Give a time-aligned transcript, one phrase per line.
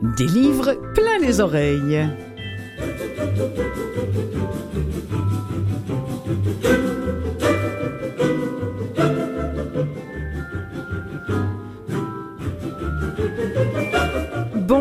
[0.00, 2.08] Des livres plein les oreilles.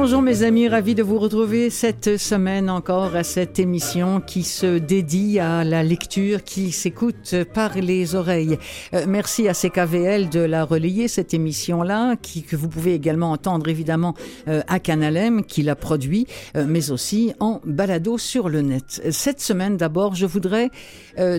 [0.08, 4.78] Bonjour mes amis, ravi de vous retrouver cette semaine encore à cette émission qui se
[4.78, 8.58] dédie à la lecture qui s'écoute par les oreilles.
[8.94, 14.14] Euh, merci à CKVL de la relayer cette émission-là, que vous pouvez également entendre évidemment
[14.48, 19.02] euh, à Canalem qui l'a produit, euh, mais aussi en balado sur le net.
[19.12, 20.70] Cette semaine d'abord, je voudrais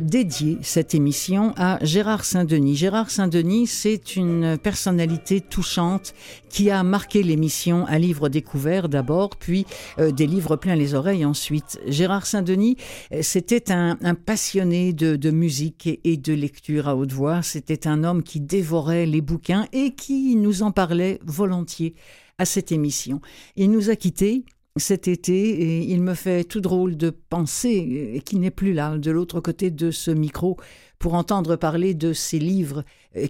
[0.02, 2.74] dédier cette émission à Gérard Saint-Denis.
[2.74, 6.14] Gérard Saint-Denis, c'est une personnalité touchante
[6.48, 9.66] qui a marqué l'émission à livre découvert d'abord, puis
[9.98, 11.80] euh, des livres pleins les oreilles ensuite.
[11.86, 12.76] Gérard Saint-Denis,
[13.12, 17.42] euh, c'était un, passionné de, musique et, et, de lecture à haute voix.
[17.42, 21.94] C'était un homme qui dévorait les bouquins et qui nous en parlait volontiers
[22.38, 23.20] à cette émission.
[23.56, 24.44] Il nous a quittés
[24.76, 28.96] cet été et il me fait tout drôle de penser euh, qu'il n'est plus là,
[28.96, 30.56] de l'autre côté de ce micro,
[30.98, 32.84] pour entendre parler de ces livres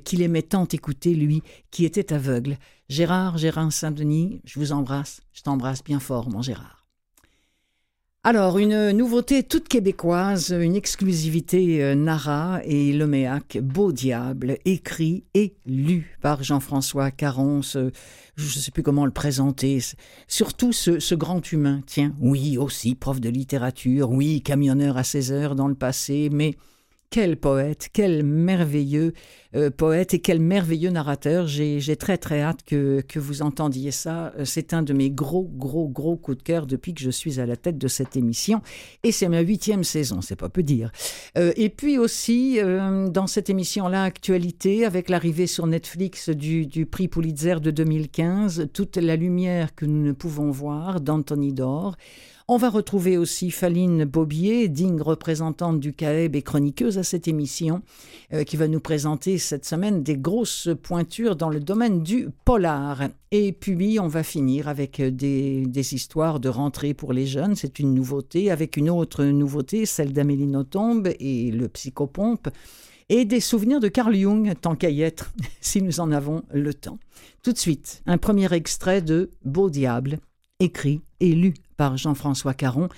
[0.05, 2.57] qu'il aimait tant écouter, lui, qui était aveugle.
[2.89, 6.86] Gérard, Gérard Saint-Denis, je vous embrasse, je t'embrasse bien fort, mon Gérard.
[8.25, 15.55] Alors, une nouveauté toute québécoise, une exclusivité euh, Nara et Leméac, Beau Diable, écrit et
[15.67, 17.91] lu par Jean-François Caron, je
[18.36, 19.80] ne sais plus comment le présenter,
[20.27, 25.33] surtout ce, ce, grand humain, tiens, oui, aussi prof de littérature, oui, camionneur à 16
[25.33, 26.56] heures dans le passé, mais
[27.11, 29.12] quel poète, quel merveilleux
[29.56, 31.47] euh, poète et quel merveilleux narrateur.
[31.47, 34.33] J'ai très très hâte que, que vous entendiez ça.
[34.39, 37.41] Euh, c'est un de mes gros gros gros coups de cœur depuis que je suis
[37.41, 38.61] à la tête de cette émission
[39.03, 40.92] et c'est ma huitième saison, c'est pas peu dire.
[41.39, 47.09] Euh, et puis aussi dans cette émission-là, actualité avec l'arrivée sur Netflix du, du prix
[47.09, 51.97] Pulitzer de 2015, toute la lumière que nous ne pouvons voir d'Anthony Dore.
[52.51, 57.83] On va retrouver aussi Faline Bobier, digne représentante du CAEB et chroniqueuse à cette émission,
[58.33, 63.03] euh, qui va nous présenter cette semaine des grosses pointures dans le domaine du polar.
[63.33, 67.55] Et puis, on va finir avec des, histoires de rentrée pour les jeunes.
[67.55, 72.48] C'est une nouveauté, avec une autre nouveauté, celle d'Amélie Nothomb et le psychopompe
[73.11, 76.73] et des souvenirs de Carl Jung, tant qu'à y être, si nous en avons le
[76.73, 76.98] temps.
[77.42, 80.19] Tout de suite, un premier extrait de Beau Diable,
[80.61, 82.89] écrit et lu par Jean-François Caron.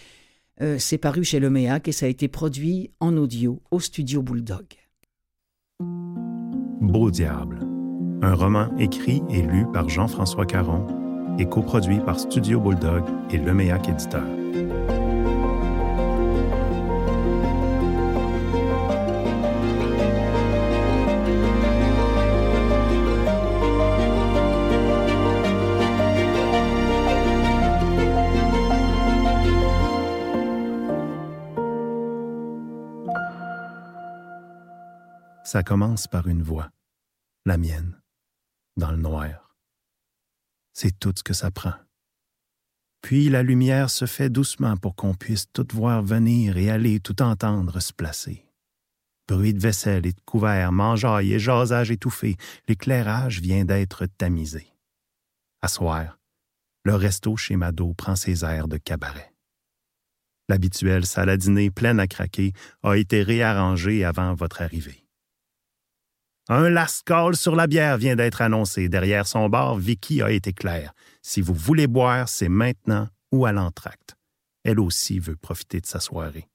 [0.60, 4.66] Euh, c'est paru chez Le et ça a été produit en audio au studio Bulldog.
[5.80, 7.60] Beau Diable,
[8.22, 10.86] un roman écrit et lu par Jean-François Caron
[11.38, 14.26] et coproduit par Studio Bulldog et Le Éditeur.
[35.52, 36.70] Ça commence par une voix,
[37.44, 38.00] la mienne,
[38.76, 39.56] dans le noir.
[40.72, 41.74] C'est tout ce que ça prend.
[43.02, 47.20] Puis la lumière se fait doucement pour qu'on puisse tout voir venir et aller tout
[47.20, 48.46] entendre se placer.
[49.26, 52.36] Bruit de vaisselle et de couverts, mangeaille et jasage étouffé,
[52.68, 54.72] l'éclairage vient d'être tamisé.
[55.62, 56.20] À soir,
[56.84, 59.34] le resto chez Mado prend ses airs de cabaret.
[60.48, 61.36] L'habituelle salle à
[61.74, 62.52] pleine à craquer
[62.84, 64.99] a été réarrangée avant votre arrivée.
[66.52, 68.88] Un lascal sur la bière vient d'être annoncé.
[68.88, 70.92] Derrière son bar, Vicky a été claire.
[71.22, 74.16] Si vous voulez boire, c'est maintenant ou à l'entracte.
[74.64, 76.48] Elle aussi veut profiter de sa soirée.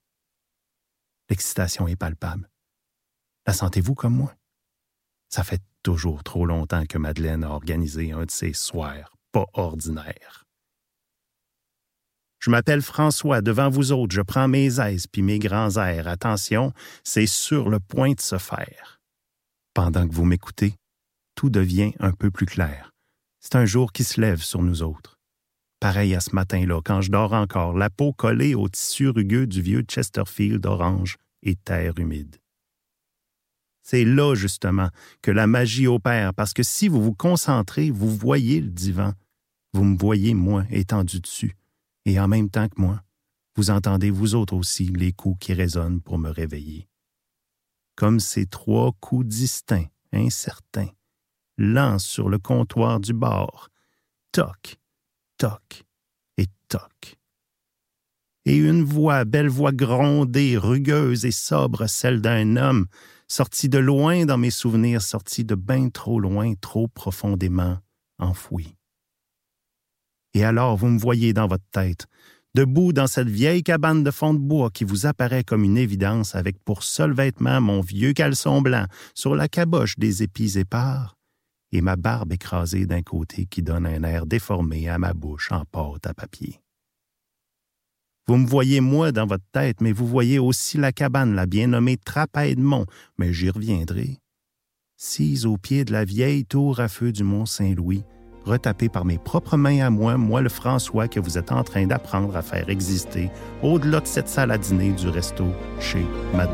[1.30, 2.46] L'excitation est palpable.
[3.46, 4.34] La sentez-vous comme moi?
[5.30, 10.44] Ça fait toujours trop longtemps que Madeleine a organisé un de ces soirs pas ordinaires.
[12.38, 16.06] Je m'appelle François, devant vous autres, je prends mes aises puis mes grands airs.
[16.06, 18.95] Attention, c'est sur le point de se faire.
[19.76, 20.74] Pendant que vous m'écoutez,
[21.34, 22.94] tout devient un peu plus clair.
[23.40, 25.18] C'est un jour qui se lève sur nous autres.
[25.80, 29.60] Pareil à ce matin-là, quand je dors encore, la peau collée au tissu rugueux du
[29.60, 32.36] vieux Chesterfield orange et terre humide.
[33.82, 34.88] C'est là, justement,
[35.20, 39.12] que la magie opère, parce que si vous vous concentrez, vous voyez le divan.
[39.74, 41.54] Vous me voyez, moi, étendu dessus.
[42.06, 43.02] Et en même temps que moi,
[43.56, 46.88] vous entendez vous autres aussi les coups qui résonnent pour me réveiller
[47.96, 50.90] comme ces trois coups distincts, incertains,
[51.58, 53.70] lents sur le comptoir du bar.
[54.32, 54.78] Toc,
[55.38, 55.84] toc
[56.36, 57.16] et toc.
[58.44, 62.86] Et une voix, belle voix grondée, rugueuse et sobre, celle d'un homme,
[63.26, 67.78] sorti de loin dans mes souvenirs, sorti de bien trop loin, trop profondément
[68.18, 68.76] enfoui.
[70.34, 72.06] Et alors vous me voyez dans votre tête,
[72.56, 76.34] debout dans cette vieille cabane de fond de bois qui vous apparaît comme une évidence
[76.34, 81.18] avec pour seul vêtement mon vieux caleçon blanc sur la caboche des épis épars
[81.70, 85.66] et ma barbe écrasée d'un côté qui donne un air déformé à ma bouche en
[85.66, 86.62] pâte à papier.
[88.26, 91.66] Vous me voyez moi dans votre tête, mais vous voyez aussi la cabane, la bien
[91.66, 92.86] nommée Trapeide-Mont,
[93.18, 94.16] mais j'y reviendrai.
[94.96, 98.02] Sise au pied de la vieille tour à feu du Mont-Saint-Louis,
[98.46, 101.86] retapé par mes propres mains à moi, moi le François que vous êtes en train
[101.86, 103.30] d'apprendre à faire exister
[103.62, 105.44] au-delà de cette salle à dîner du resto
[105.80, 106.52] chez Mado.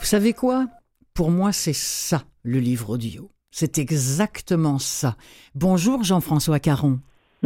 [0.00, 0.66] Vous savez quoi?
[1.14, 3.30] Pour moi, c'est ça, le livre audio.
[3.50, 5.16] C'est exactement ça.
[5.54, 6.98] Bonjour Jean-François Caron.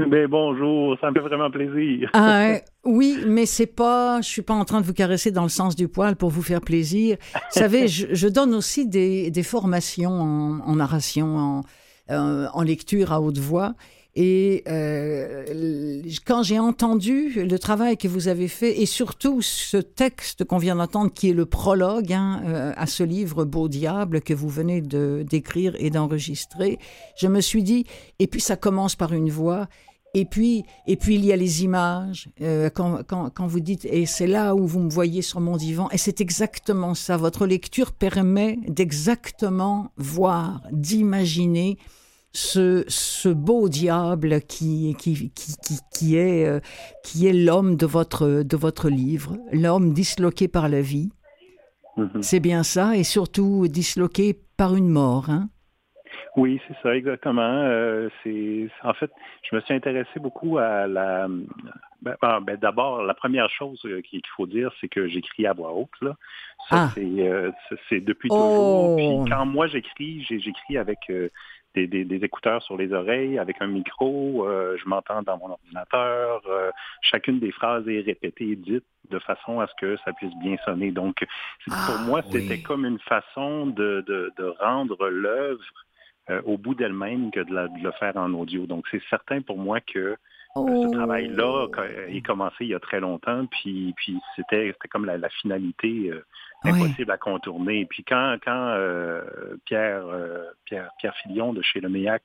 [0.07, 2.09] Ben, bonjour, ça me fait vraiment plaisir.
[2.15, 2.53] Ah,
[2.85, 5.75] oui, mais c'est pas, je suis pas en train de vous caresser dans le sens
[5.75, 7.17] du poil pour vous faire plaisir.
[7.35, 11.63] Vous savez, je, donne aussi des, formations en, narration, en,
[12.11, 13.75] euh, en lecture à haute voix.
[14.21, 20.43] Et euh, quand j'ai entendu le travail que vous avez fait, et surtout ce texte
[20.43, 24.35] qu'on vient d'entendre, qui est le prologue hein, euh, à ce livre Beau Diable que
[24.35, 26.81] vous venez de d'écrire et d'enregistrer,
[27.17, 27.85] je me suis dit,
[28.19, 29.69] et puis ça commence par une voix,
[30.15, 33.85] et puis, et puis il y a les images, euh, quand, quand, quand, vous dites,
[33.85, 37.17] et c'est là où vous me voyez sur mon divan, et c'est exactement ça.
[37.17, 41.77] Votre lecture permet d'exactement voir, d'imaginer
[42.33, 45.57] ce, ce beau diable qui, qui, qui,
[45.93, 46.61] qui, est, euh,
[47.05, 51.11] qui est l'homme de votre, de votre livre, l'homme disloqué par la vie.
[51.97, 52.23] Mm-hmm.
[52.23, 55.29] C'est bien ça, et surtout disloqué par une mort.
[55.29, 55.51] Hein?
[56.39, 57.43] Oui, c'est ça, exactement.
[57.43, 59.11] Euh, c'est en fait,
[59.43, 61.27] je me suis intéressé beaucoup à la.
[62.01, 65.53] Ben, ah, ben, d'abord, la première chose euh, qu'il faut dire, c'est que j'écris à
[65.53, 66.01] voix haute.
[66.01, 66.15] Là.
[66.71, 67.01] Ça, ah.
[67.01, 67.51] euh,
[67.89, 68.95] c'est depuis toujours.
[68.97, 69.25] Puis oh!
[69.29, 71.01] quand moi j'écris, j'écris avec
[71.75, 74.47] des, des, écouteurs sur les oreilles, avec un micro.
[74.77, 76.43] je m'entends dans mon ordinateur.
[77.03, 80.93] chacune des phrases est répétée, dite de façon à ce que ça puisse bien sonner.
[80.93, 81.27] Donc,
[81.67, 85.65] pour ah, moi, c'était comme une façon de, de, de rendre l'œuvre
[86.31, 88.67] euh, au bout d'elle-même que de, le faire en audio.
[88.67, 90.17] Donc, c'est certain pour moi que euh,
[90.55, 90.91] ce oh.
[90.93, 91.69] travail-là
[92.09, 96.25] est commencé il y a très longtemps, puis, puis c'était comme la, finalité euh,
[96.65, 97.87] impossible à contourner.
[97.87, 98.77] Puis quand, quand
[99.65, 100.05] Pierre,
[100.67, 102.25] Pierre, Pierre Filion de chez Le Méac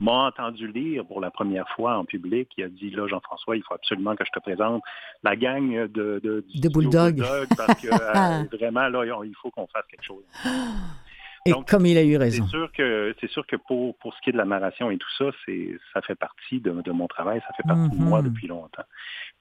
[0.00, 3.62] m'a entendu lire pour la première fois en public, il a dit là, Jean-François, il
[3.62, 4.82] faut absolument que je te présente
[5.22, 7.22] la gang de, de, de Bulldog.
[7.56, 10.24] parce que vraiment, là, il faut qu'on fasse quelque chose.
[11.46, 12.44] Et comme il a eu raison.
[12.44, 14.96] C'est sûr que c'est sûr que pour, pour ce qui est de la narration et
[14.96, 18.22] tout ça, c'est ça fait partie de, de mon travail, ça fait partie de moi
[18.22, 18.30] mhm.
[18.30, 18.84] depuis longtemps.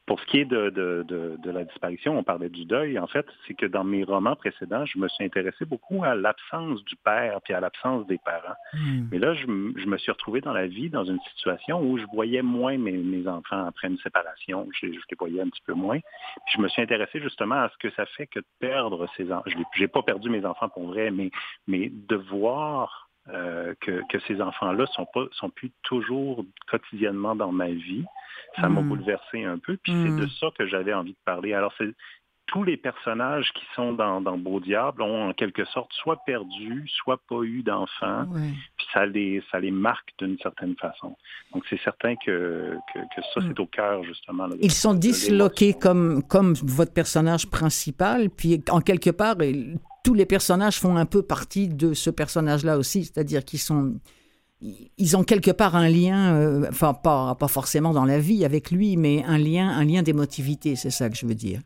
[0.05, 2.99] Pour ce qui est de, de, de, la disparition, on parlait du deuil.
[2.99, 6.83] En fait, c'est que dans mes romans précédents, je me suis intéressé beaucoup à l'absence
[6.83, 8.57] du père puis à l'absence des parents.
[8.73, 9.07] Hmm.
[9.11, 12.03] Mais là, je, je, me suis retrouvé dans la vie dans une situation où je
[12.13, 14.67] voyais moins mes, mes enfants après une séparation.
[14.73, 15.99] Je, je, les voyais un petit peu moins.
[15.99, 19.31] Puis je me suis intéressé justement à ce que ça fait que de perdre ces
[19.31, 19.45] enfants.
[19.47, 21.31] Je n'ai pas perdu mes enfants pour vrai, mais,
[21.65, 27.51] mais de voir euh, que, que, ces enfants-là sont pas sont plus toujours quotidiennement dans
[27.51, 28.03] ma vie.
[28.57, 28.89] Ça m'a hmm.
[28.89, 30.29] bouleversé un peu, puis c'est de hmm.
[30.39, 31.53] ça que j'avais envie de parler.
[31.53, 31.93] Alors c'est
[32.47, 36.85] tous les personnages qui sont dans, dans, Beau Diable ont en quelque sorte soit perdu,
[36.89, 38.27] soit pas eu d'enfants,
[38.77, 41.15] puis ça les, ça les marque d'une certaine façon.
[41.53, 44.49] Donc c'est certain que, que, que ça, c'est au cœur justement.
[44.59, 49.37] Ils sont disloqués comme, comme votre personnage principal, puis en quelque part,
[50.03, 53.95] tous les personnages font un peu partie de ce personnage-là aussi, c'est-à-dire qu'ils sont
[54.97, 58.71] ils ont quelque part un lien, euh, enfin pas, pas forcément dans la vie avec
[58.71, 61.59] lui, mais un lien, un lien d'émotivité, c'est ça que je veux dire.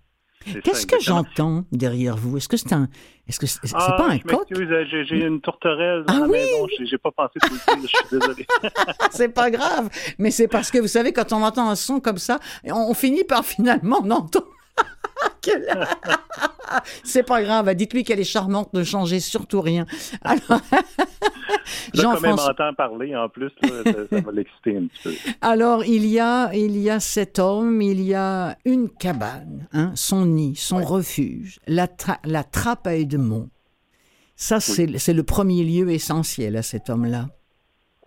[0.63, 2.37] Qu'est-ce que j'entends derrière vous?
[2.37, 2.87] Est-ce que c'est un,
[3.27, 4.49] est-ce que c'est ah, pas un coq?
[4.51, 6.37] euh, J'ai une tourterelle dans ah la oui?
[6.37, 6.67] maison.
[6.85, 8.47] J'ai pas pensé tout le Je suis désolé.
[9.11, 12.17] c'est pas grave, mais c'est parce que vous savez quand on entend un son comme
[12.17, 14.47] ça, on, finit par finalement entendre.
[17.03, 19.85] c'est pas grave, dites-lui qu'elle est charmante, ne changez surtout rien.
[20.21, 20.61] Alors,
[21.93, 22.47] Jean-François.
[22.47, 25.13] m'entend parler en plus, ça, va l'exciter un petit peu.
[25.41, 29.91] Alors, il y, a, il y a cet homme, il y a une cabane, hein,
[29.95, 31.87] son nid, son refuge, la,
[32.25, 33.49] la trappe à Edmond.
[34.35, 37.25] Ça, c'est le premier lieu essentiel à cet homme-là.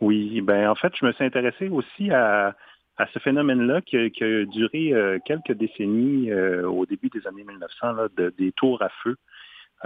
[0.00, 2.54] Oui, ben en fait, je me suis intéressé aussi à,
[3.00, 7.92] à ce phénomène-là qui, a duré euh, quelques décennies euh, au début des années 1900,
[7.92, 9.16] là, de, des tours à feu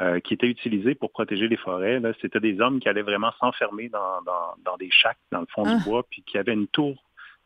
[0.00, 2.00] euh, qui étaient utilisés pour protéger les forêts.
[2.20, 4.20] C'était des hommes qui allaient vraiment s'enfermer dans,
[4.64, 5.84] dans, des chacs dans le fond du ah.
[5.84, 6.96] bois, puis qui avaient une tour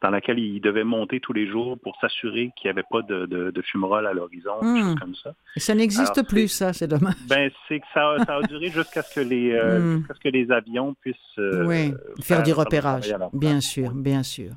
[0.01, 3.27] dans laquelle il devait monter tous les jours pour s'assurer qu'il n'y avait pas de,
[3.27, 4.81] de, de fumerole à l'horizon, Hmm.
[4.93, 5.35] choses comme ça.
[5.57, 7.17] Et ça n'existe plus, ça, c'est dommage.
[7.29, 9.99] Ben, c'est que ça, a- ça a duré jusqu'à ce que les euh, Hmm.
[9.99, 14.53] jusqu'à ce que les avions puissent euh, oui, faire du repérage, bien sûr, bien sûr.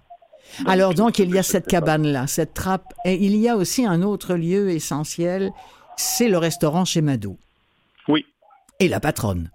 [0.66, 4.02] Alors donc, il y a cette cabane-là, cette trappe, et il y a aussi un
[4.02, 5.52] autre lieu essentiel,
[5.98, 7.38] c'est le restaurant chez Madou.
[8.08, 8.26] Oui,
[8.80, 9.52] Et la patronne.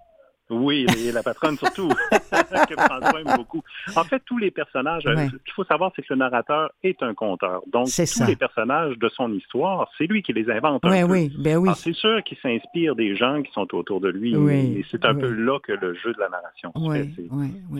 [0.49, 3.61] Oui, et la patronne surtout, que François aime beaucoup.
[3.95, 5.25] En fait, tous les personnages, euh, Ouais.
[5.27, 7.61] ce qu'il faut savoir, c'est que le narrateur est un conteur.
[7.67, 8.25] Donc, tous ça.
[8.25, 10.85] les personnages de son histoire, c'est lui qui les invente.
[10.85, 11.41] un Oui, peu.
[11.41, 11.69] ben oui.
[11.75, 14.35] C'est sûr qu'il s'inspire des gens qui sont autour de lui.
[14.35, 15.21] Oui, et c'est un oui.
[15.21, 17.23] peu là que le jeu de la narration se Oui, fait.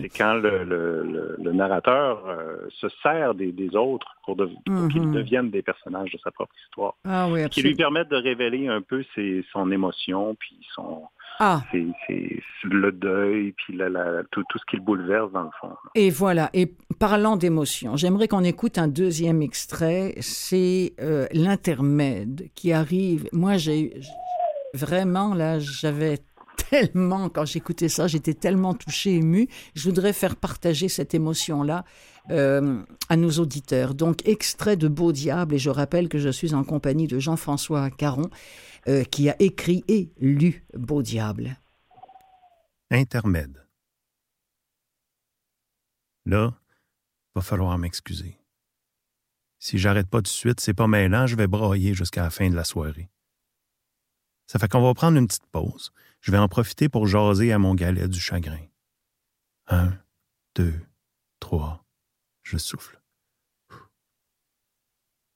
[0.02, 4.46] C'est- quand le, le- le- le narrateur euh, se sert des, des autres pour, de-
[4.66, 6.94] pour qu'ils deviennent des personnages de sa propre histoire.
[7.04, 7.76] Ah oui, Qui lui absolument.
[7.76, 11.02] permettent de révéler un peu ses, son émotion, puis son,
[11.40, 11.86] Ah, c'est
[12.64, 15.70] le deuil, puis la- la- tout, tout ce qui le bouleverse dans le fond.
[15.94, 16.50] et voilà.
[16.52, 20.14] Et parlant d'émotion, j'aimerais qu'on écoute un deuxième extrait.
[20.20, 23.28] C'est euh, l'intermède qui arrive.
[23.32, 23.92] Moi, j'ai eu-
[24.74, 26.18] vraiment là, j'avais
[26.70, 29.48] tellement quand j'écoutais ça, j'étais tellement touchée, émue.
[29.74, 31.84] Je voudrais faire partager cette émotion-là
[32.30, 33.94] euh, à nos auditeurs.
[33.94, 37.90] Donc, extrait de Beau Diable, et je rappelle que je suis en compagnie de Jean-François
[37.90, 38.30] Caron,
[38.88, 41.56] euh, qui a écrit et lu Beau Diable.
[42.90, 43.66] Intermède.
[46.26, 46.54] Là,
[47.34, 48.38] va falloir m'excuser.
[49.58, 52.54] Si j'arrête pas de suite, c'est pas mêlant, je vais brailler jusqu'à la fin de
[52.54, 53.10] la soirée.
[54.46, 55.92] Ça fait qu'on va prendre une petite pause.
[56.28, 58.60] Je vais en profiter pour jaser à mon galet du chagrin.
[59.66, 59.94] Un,
[60.54, 60.78] deux,
[61.40, 61.86] trois,
[62.42, 63.00] je souffle.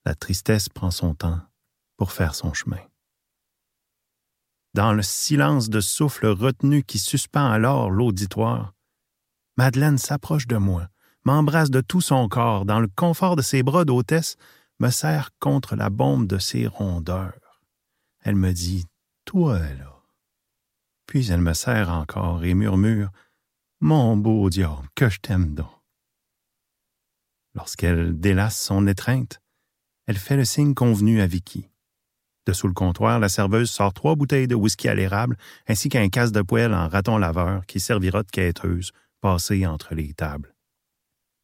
[0.04, 1.40] La tristesse prend son temps
[1.96, 2.82] pour faire son chemin.
[4.74, 8.74] Dans le silence de souffle retenu qui suspend alors l'auditoire,
[9.56, 10.88] Madeleine s'approche de moi,
[11.24, 14.36] m'embrasse de tout son corps, dans le confort de ses bras d'hôtesse,
[14.78, 17.62] me serre contre la bombe de ses rondeurs.
[18.20, 18.84] Elle me dit
[19.24, 19.58] Toi.
[21.12, 23.10] Puis elle me serre encore et murmure
[23.82, 25.68] Mon beau diable, que je t'aime donc.
[27.54, 29.42] Lorsqu'elle délace son étreinte,
[30.06, 31.68] elle fait le signe convenu à Vicky.
[32.46, 35.36] Dessous le comptoir, la serveuse sort trois bouteilles de whisky à l'érable
[35.68, 40.14] ainsi qu'un casse de poêle en raton laveur qui servira de quêteuse passée entre les
[40.14, 40.56] tables.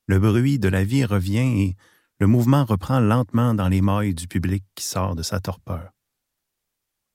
[0.06, 1.76] Le bruit de la vie revient et
[2.20, 5.90] le mouvement reprend lentement dans les mailles du public qui sort de sa torpeur.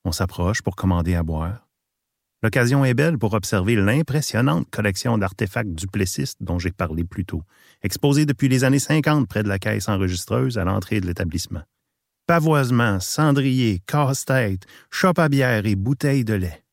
[0.06, 1.63] On s'approche pour commander à boire.
[2.44, 7.42] L'occasion est belle pour observer l'impressionnante collection d'artefacts duplessistes dont j'ai parlé plus tôt,
[7.84, 11.62] exposée depuis les années 50 près de la caisse enregistreuse à l'entrée de l'établissement.
[12.28, 16.66] Pavoisement, cendrier, casse-tête, chope à bière et bouteilles de lait.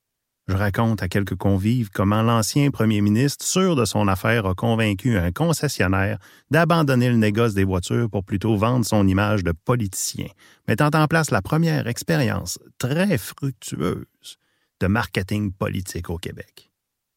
[0.49, 5.19] Je raconte à quelques convives comment l'ancien premier ministre, sûr de son affaire, a convaincu
[5.19, 6.19] un concessionnaire
[6.51, 10.27] d'abandonner le négoce des voitures pour plutôt vendre son image de politicien,
[10.67, 14.40] mettant en place la première expérience très fructueuse
[14.81, 16.71] de marketing politique au Québec.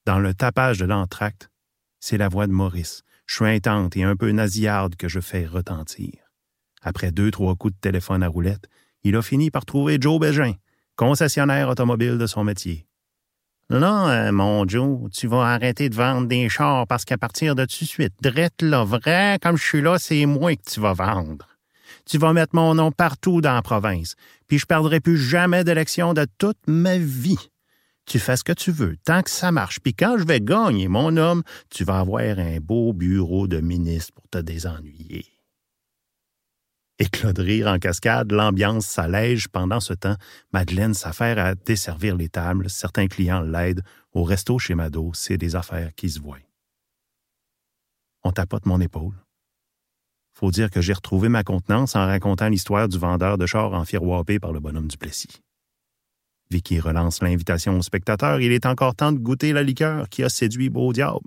[0.05, 1.50] Dans le tapage de l'entracte,
[2.00, 6.12] c'est la voix de Maurice, chuintante et un peu nasillarde que je fais retentir.
[6.82, 8.67] Après deux, trois coups de téléphone à roulette,
[9.03, 10.53] il a fini par trouver Joe Bégin,
[10.98, 12.86] concessionnaire automobile de son métier.
[13.70, 17.63] Là, euh, mon Joe, tu vas arrêter de vendre des chars parce qu'à partir de
[17.63, 20.93] tout de suite, drette là, vrai, comme je suis là, c'est moi que tu vas
[20.93, 21.48] vendre.
[22.05, 24.15] Tu vas mettre mon nom partout dans la province,
[24.48, 27.50] puis je perdrai plus jamais d'élection de toute ma vie.
[28.05, 29.79] Tu fais ce que tu veux, tant que ça marche.
[29.79, 34.13] Puis quand je vais gagner, mon homme, tu vas avoir un beau bureau de ministre
[34.13, 35.25] pour te désennuyer.
[37.00, 39.48] Éclat de rire en cascade, l'ambiance s'allège.
[39.48, 40.15] Pendant ce temps,
[40.51, 42.69] Madeleine s'affaire à desservir les tables.
[42.69, 43.83] Certains clients l'aident.
[44.13, 46.38] Au resto chez Mado, c'est des affaires qui se voient.
[48.24, 49.15] On tapote mon épaule.
[50.33, 54.39] Faut dire que j'ai retrouvé ma contenance en racontant l'histoire du vendeur de chars enfiroipé
[54.39, 55.42] par le bonhomme du Plessis.
[56.51, 58.41] Vicky relance l'invitation aux spectateurs.
[58.41, 61.19] Il est encore temps de goûter la liqueur qui a séduit Beau Diable.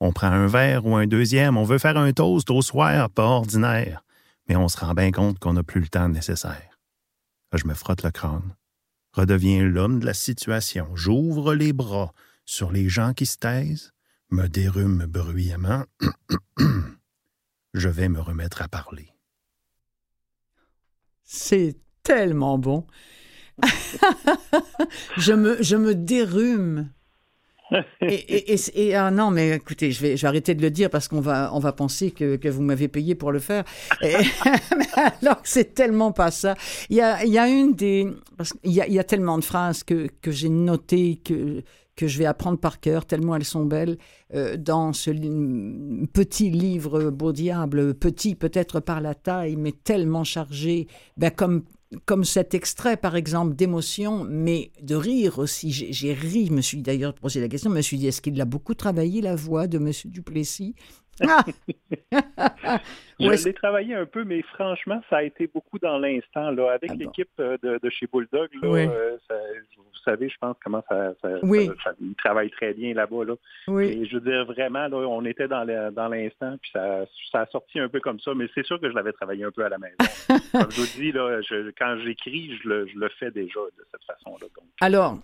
[0.00, 3.24] On prend un verre ou un deuxième, on veut faire un toast au soir, pas
[3.24, 4.02] ordinaire
[4.50, 6.80] mais on se rend bien compte qu'on n'a plus le temps nécessaire.
[7.52, 8.56] Je me frotte le crâne,
[9.12, 12.12] redeviens l'homme de la situation, j'ouvre les bras
[12.46, 13.92] sur les gens qui se taisent,
[14.30, 15.84] me dérume bruyamment.
[17.74, 19.14] Je vais me remettre à parler.
[21.22, 22.88] C'est tellement bon.
[25.16, 26.90] je, me, je me dérume.
[28.00, 31.06] Et, et, ah non, mais écoutez, je vais, je vais arrêter de le dire parce
[31.06, 33.64] qu'on va, on va penser que, que vous m'avez payé pour le faire.
[35.22, 36.56] Alors que c'est tellement pas ça.
[36.88, 38.08] Il y a, il y a une des,
[38.62, 41.62] qu'il y a, il y a tellement de phrases que, que j'ai notées que,
[42.00, 43.98] que je vais apprendre par cœur, tellement elles sont belles,
[44.34, 45.10] euh, dans ce
[46.06, 50.88] petit livre Beau Diable, petit peut-être par la taille, mais tellement chargé,
[51.18, 51.64] ben comme
[52.04, 55.70] comme cet extrait, par exemple, d'émotion, mais de rire aussi.
[55.72, 58.40] J'ai ri, je me suis d'ailleurs posé la question, je me suis dit, est-ce qu'il
[58.40, 59.90] a beaucoup travaillé la voix de M.
[60.04, 60.74] Duplessis?
[61.22, 61.44] Ah!
[63.20, 66.50] je l'ai travaillé un peu, mais franchement, ça a été beaucoup dans l'instant.
[66.50, 69.18] Là, avec ah l'équipe euh, de, chez Bulldog, là, euh,
[70.04, 71.28] vous savez, je pense comment ça, ça,
[72.18, 73.24] travaille très bien là-bas.
[73.24, 73.34] Là.
[73.80, 77.78] Et je veux dire, vraiment, là, on était dans l'instant, puis ça, ça, a sorti
[77.78, 79.78] un peu comme ça, mais c'est sûr que je l'avais travaillé un peu à la
[79.78, 79.96] maison.
[80.52, 81.40] comme je vous dis, là,
[81.78, 84.46] quand j'écris, je le, je le, fais déjà de cette façon-là.
[84.80, 85.18] Alors,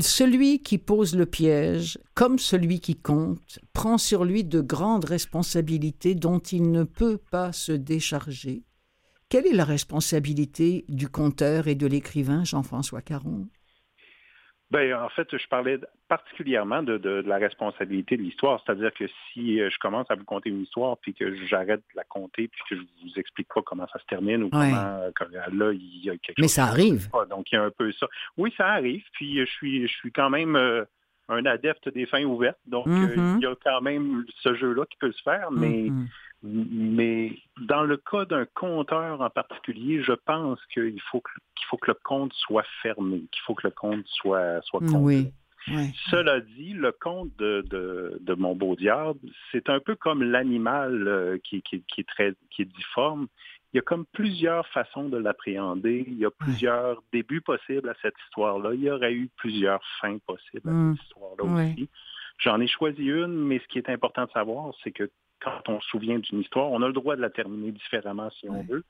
[0.00, 6.14] celui qui pose le piège, comme celui qui compte, prend sur lui de grandes responsabilités
[6.14, 8.62] dont il ne peut pas se décharger.
[9.28, 13.48] Quelle est la responsabilité du conteur et de l'écrivain Jean-François Caron?
[14.74, 15.78] Ben, en fait, je parlais
[16.08, 18.60] particulièrement de, la responsabilité de l'histoire.
[18.66, 21.96] C'est-à-dire que si euh, je commence à vous conter une histoire, puis que j'arrête de
[21.96, 25.10] la compter, puis que je vous explique pas comment ça se termine ou comment, euh,
[25.52, 27.08] là, il y a quelque Mais ça arrive.
[27.30, 28.08] Donc, il y a un peu ça.
[28.36, 29.04] Oui, ça arrive.
[29.12, 30.84] Puis, je suis, je suis quand même euh,
[31.28, 32.58] un adepte des fins ouvertes.
[32.66, 33.36] Donc, mm-hmm.
[33.36, 36.06] il y a quand même ce jeu-là qui peut se faire, mais mm-hmm.
[36.46, 37.32] Mais
[37.62, 41.90] dans le cas d'un compteur en particulier, je pense qu'il faut que, qu'il faut que
[41.90, 45.32] le compte soit fermé, qu'il faut que le compte soit, soit complet.
[46.10, 47.64] Cela dit, le conte de,
[48.20, 49.18] de, mon beau diable,
[49.50, 53.28] c'est un peu comme l'animal euh, qui, qui, est très qui est difforme.
[53.72, 56.04] Il y a comme plusieurs façons de l'appréhender.
[56.06, 58.74] Il y a plusieurs débuts possibles à cette histoire-là.
[58.74, 60.96] Il y aurait eu plusieurs fins possibles à cette mm.
[61.02, 61.88] histoire-là aussi.
[62.38, 65.10] J'en ai choisi une, mais ce qui est important de savoir, c'est que
[65.44, 68.48] quand on se souvient d'une histoire, on a le droit de la terminer différemment si
[68.48, 68.82] on veut.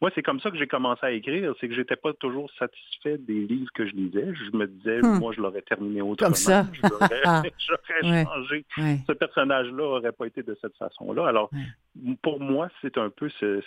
[0.00, 3.18] Moi, c'est comme ça que j'ai commencé à écrire, c'est que j'étais pas toujours satisfait
[3.18, 4.34] des livres que je lisais.
[4.34, 5.18] Je me disais, hmm.
[5.18, 6.28] moi, je l'aurais terminé autrement.
[6.28, 6.66] Comme ça.
[6.82, 8.64] J'aurais changé.
[9.06, 11.26] Ce personnage-là aurait pas été de cette façon-là.
[11.26, 11.50] Alors,
[12.22, 13.64] pour moi, c'est un peu cette,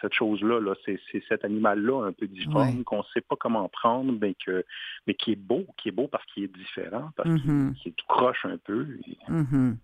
[0.00, 0.60] cette chose-là.
[0.60, 4.64] -là, c'est cet animal-là un peu difforme, qu'on ne sait pas comment prendre, mais, que,
[5.06, 7.88] mais qui est beau, qui est beau parce qu'il est différent, parce qu'il mm-hmm.
[7.88, 8.86] est tout croche un peu.
[9.28, 9.76] Mm-hmm.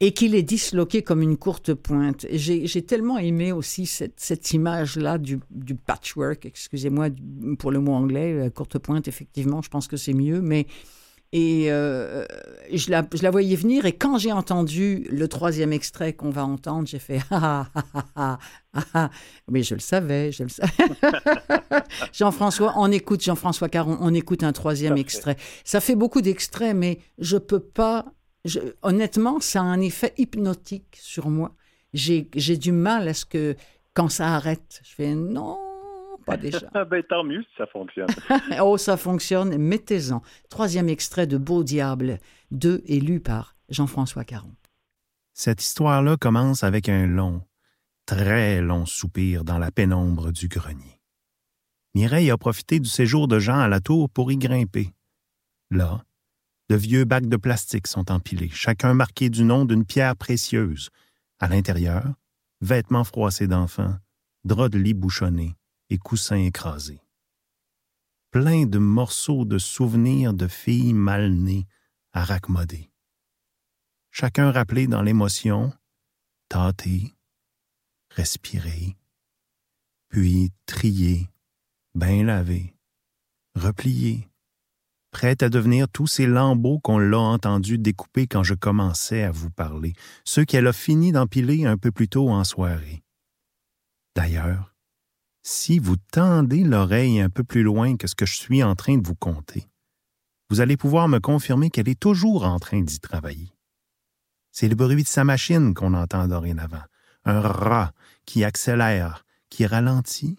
[0.00, 2.26] Et qu'il est disloqué comme une courte pointe.
[2.30, 7.08] J'ai tellement aimé aussi cette, cette image-là du, du, patchwork, excusez-moi
[7.58, 10.66] pour le mot anglais, euh, courte pointe, effectivement, je pense que c'est mieux, mais
[11.38, 12.24] et euh,
[12.72, 16.46] je, la, je, la, voyais venir, et quand j'ai entendu le troisième extrait qu'on va
[16.46, 17.82] entendre, j'ai fait ah, ah,
[18.14, 18.38] ah,
[18.72, 19.10] ah, ah
[19.46, 20.72] Mais je le savais, je le savais.
[22.14, 25.36] Jean-François, on écoute, Jean-François Caron, on écoute un troisième extrait.
[25.62, 28.06] Ça fait beaucoup d'extraits, mais je peux pas.
[28.46, 31.54] Je, honnêtement, ça a un effet hypnotique sur moi.
[31.92, 33.56] J'ai du mal à ce que,
[33.92, 35.58] quand ça arrête, je fais non,
[36.26, 36.68] pas déjà.
[36.90, 38.08] ben, tant mieux si ça fonctionne.
[38.60, 40.20] oh, ça fonctionne, mettez-en.
[40.50, 42.18] Troisième extrait de Beau Diable,
[42.50, 44.52] deux élu par Jean-François Caron.
[45.32, 47.42] Cette histoire-là commence avec un long,
[48.04, 51.00] très long soupir dans la pénombre du grenier.
[51.94, 54.90] Mireille a profité du séjour de Jean à la tour pour y grimper.
[55.70, 56.02] Là,
[56.68, 60.90] de vieux bacs de plastique sont empilés, chacun marqué du nom d'une pierre précieuse.
[61.38, 62.14] À l'intérieur,
[62.60, 63.94] vêtements froissés d'enfants,
[64.44, 65.54] draps de lit bouchonnés,
[65.90, 67.00] et coussins écrasés.
[68.30, 71.66] Plein de morceaux de souvenirs de filles mal nées
[72.12, 72.90] à raccommoder.
[74.10, 75.72] Chacun rappelé dans l'émotion,
[76.48, 77.14] tâté,
[78.10, 78.96] respiré,
[80.08, 81.28] puis trié,
[81.94, 82.74] bien lavé,
[83.54, 84.28] replié,
[85.10, 89.50] prêt à devenir tous ces lambeaux qu'on l'a entendu découper quand je commençais à vous
[89.50, 89.94] parler,
[90.24, 93.02] ceux qu'elle a fini d'empiler un peu plus tôt en soirée.
[94.14, 94.75] D'ailleurs,
[95.46, 98.98] si vous tendez l'oreille un peu plus loin que ce que je suis en train
[98.98, 99.68] de vous conter,
[100.50, 103.52] vous allez pouvoir me confirmer qu'elle est toujours en train d'y travailler.
[104.50, 106.82] C'est le bruit de sa machine qu'on entend dorénavant,
[107.24, 107.92] un rat
[108.24, 110.36] qui accélère, qui ralentit,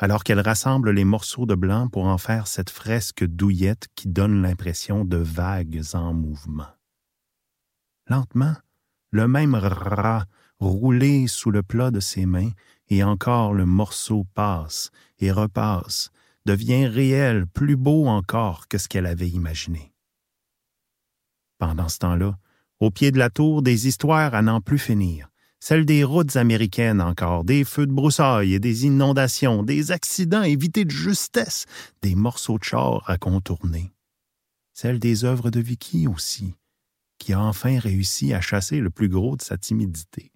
[0.00, 4.42] alors qu'elle rassemble les morceaux de blanc pour en faire cette fresque douillette qui donne
[4.42, 6.74] l'impression de vagues en mouvement.
[8.08, 8.56] Lentement,
[9.12, 10.24] le même rat
[10.58, 12.50] roulé sous le plat de ses mains
[12.90, 16.10] et encore le morceau passe et repasse,
[16.44, 19.92] devient réel, plus beau encore que ce qu'elle avait imaginé.
[21.58, 22.36] Pendant ce temps-là,
[22.80, 27.02] au pied de la tour, des histoires à n'en plus finir, celles des routes américaines
[27.02, 31.66] encore, des feux de broussailles et des inondations, des accidents évités de justesse,
[32.00, 33.92] des morceaux de char à contourner.
[34.72, 36.54] Celles des œuvres de Vicky aussi,
[37.18, 40.32] qui a enfin réussi à chasser le plus gros de sa timidité.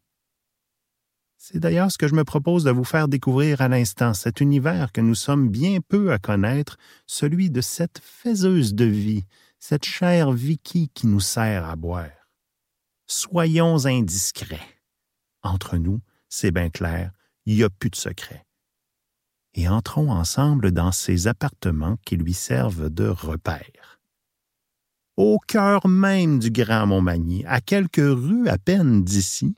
[1.47, 4.93] C'est d'ailleurs ce que je me propose de vous faire découvrir à l'instant, cet univers
[4.93, 9.25] que nous sommes bien peu à connaître, celui de cette faiseuse de vie,
[9.59, 12.31] cette chère Vicky qui nous sert à boire.
[13.07, 14.81] Soyons indiscrets.
[15.43, 17.13] Entre nous, c'est bien clair,
[17.45, 18.47] il n'y a plus de secret.
[19.53, 24.01] Et entrons ensemble dans ces appartements qui lui servent de repère.
[25.19, 29.55] Au cœur même du Grand Montmagny, à quelques rues à peine d'ici,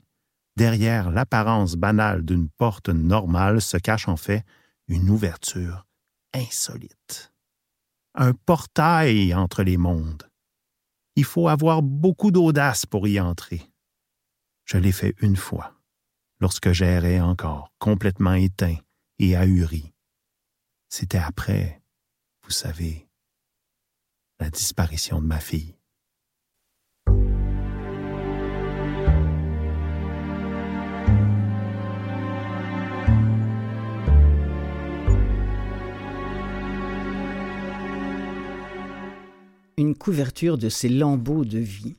[0.57, 4.43] derrière l'apparence banale d'une porte normale se cache en fait
[4.87, 5.85] une ouverture
[6.33, 7.31] insolite.
[8.15, 10.27] Un portail entre les mondes.
[11.15, 13.61] Il faut avoir beaucoup d'audace pour y entrer.
[14.65, 15.75] Je l'ai fait une fois
[16.39, 18.77] lorsque j'errais encore, complètement éteint
[19.19, 19.93] et ahuri.
[20.89, 21.83] C'était après,
[22.41, 23.07] vous savez,
[24.39, 25.76] la disparition de ma fille.
[39.77, 41.95] Une couverture de ces lambeaux de vie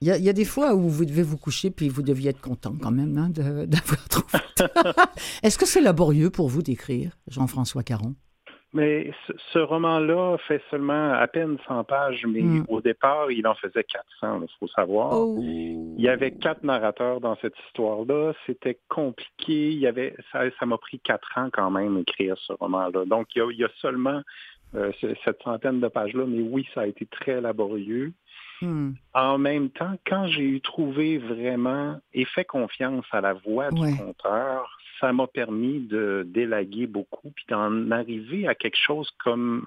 [0.00, 2.74] il y, a, des fois où vous devez vous coucher puis vous deviez être content
[2.78, 4.38] quand même hein, d'avoir trouvé.
[5.42, 8.14] Est-ce que c'est laborieux pour vous d'écrire, Jean-François Caron?
[8.74, 9.12] Mais
[9.52, 12.64] ce, roman-là fait seulement à peine 100 pages, mais hmm.
[12.68, 15.12] au départ, il en faisait 400, il faut savoir.
[15.12, 15.38] Oh.
[15.40, 18.32] Il y avait quatre narrateurs dans cette histoire-là.
[18.46, 19.70] C'était compliqué.
[19.70, 23.04] Il y avait, ça m'a pris quatre ans quand même écrire ce roman-là.
[23.06, 24.20] Donc, il y a, seulement
[24.74, 24.92] euh,
[25.24, 28.12] cette centaine de pages-là, mais oui, ça a été très laborieux.
[28.60, 28.92] Hmm.
[29.12, 33.96] En même temps, quand j'ai eu trouvé vraiment et fait confiance à la voix du
[33.96, 39.66] conteur, ça m'a permis de délaguer beaucoup puis d'en arriver à quelque chose comme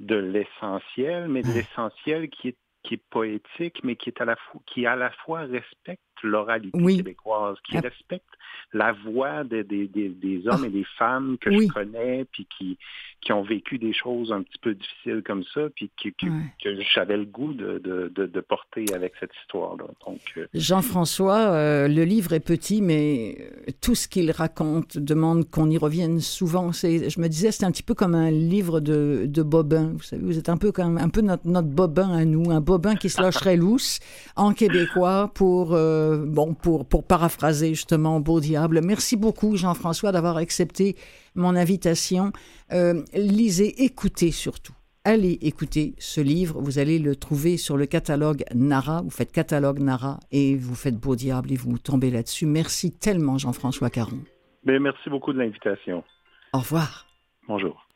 [0.00, 4.36] de l'essentiel, mais de l'essentiel qui est qui est poétique, mais qui est à la
[4.36, 8.24] fois qui à la fois respecte l'oralité québécoise, qui respecte
[8.72, 10.66] la voix des, des, des, hommes ah.
[10.66, 12.78] et des femmes que je connais, puis qui,
[13.20, 17.16] qui ont vécu des choses un petit peu difficiles comme ça, puis que, que j'avais
[17.16, 19.84] le goût de, de, de, porter avec cette histoire-là.
[20.06, 25.50] Donc, euh, Jean-François, euh, le livre est petit, mais euh, tout ce qu'il raconte demande
[25.50, 26.72] qu'on y revienne souvent.
[26.72, 29.92] Je me disais, c'est un petit peu comme un livre de, de Bobin.
[29.94, 32.60] Vous savez, vous êtes un peu comme un peu notre, notre Bobin à nous, un
[32.60, 34.00] Bobin qui se lâcherait lousse
[34.36, 35.76] en québécois pour,
[36.16, 38.80] bon, pour, pour paraphraser justement Beau Diable.
[38.82, 40.96] Merci beaucoup, Jean-François, d'avoir accepté
[41.34, 42.32] mon invitation.
[42.72, 44.74] Euh, lisez, écoutez surtout.
[45.04, 46.60] Allez écouter ce livre.
[46.60, 49.00] Vous allez le trouver sur le catalogue Nara.
[49.02, 52.44] Vous faites catalogue Nara et vous faites Beau Diable et vous tombez là-dessus.
[52.44, 54.18] Merci tellement, Jean-François Caron.
[54.64, 56.04] Ben, merci beaucoup de l'invitation.
[56.52, 57.06] Au revoir.
[57.48, 57.86] Bonjour.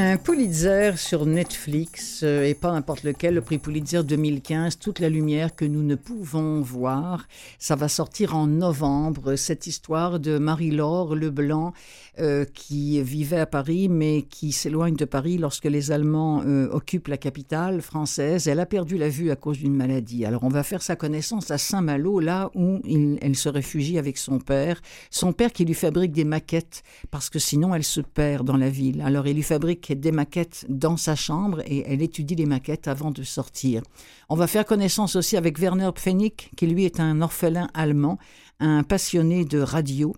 [0.00, 5.08] Un Pulitzer sur Netflix, euh, et pas n'importe lequel, le prix Pulitzer 2015, Toute la
[5.08, 7.26] lumière que nous ne pouvons voir.
[7.58, 11.72] Ça va sortir en novembre, cette histoire de Marie-Laure Leblanc,
[12.20, 17.08] euh, qui vivait à Paris, mais qui s'éloigne de Paris lorsque les Allemands euh, occupent
[17.08, 18.46] la capitale française.
[18.46, 20.24] Elle a perdu la vue à cause d'une maladie.
[20.24, 22.80] Alors on va faire sa connaissance à Saint-Malo, là où
[23.20, 24.80] elle se réfugie avec son père.
[25.10, 28.70] Son père qui lui fabrique des maquettes, parce que sinon elle se perd dans la
[28.70, 29.00] ville.
[29.00, 33.10] Alors il lui fabrique des maquettes dans sa chambre et elle étudie les maquettes avant
[33.10, 33.82] de sortir.
[34.28, 38.18] On va faire connaissance aussi avec Werner Pfennig, qui lui est un orphelin allemand,
[38.60, 40.14] un passionné de radio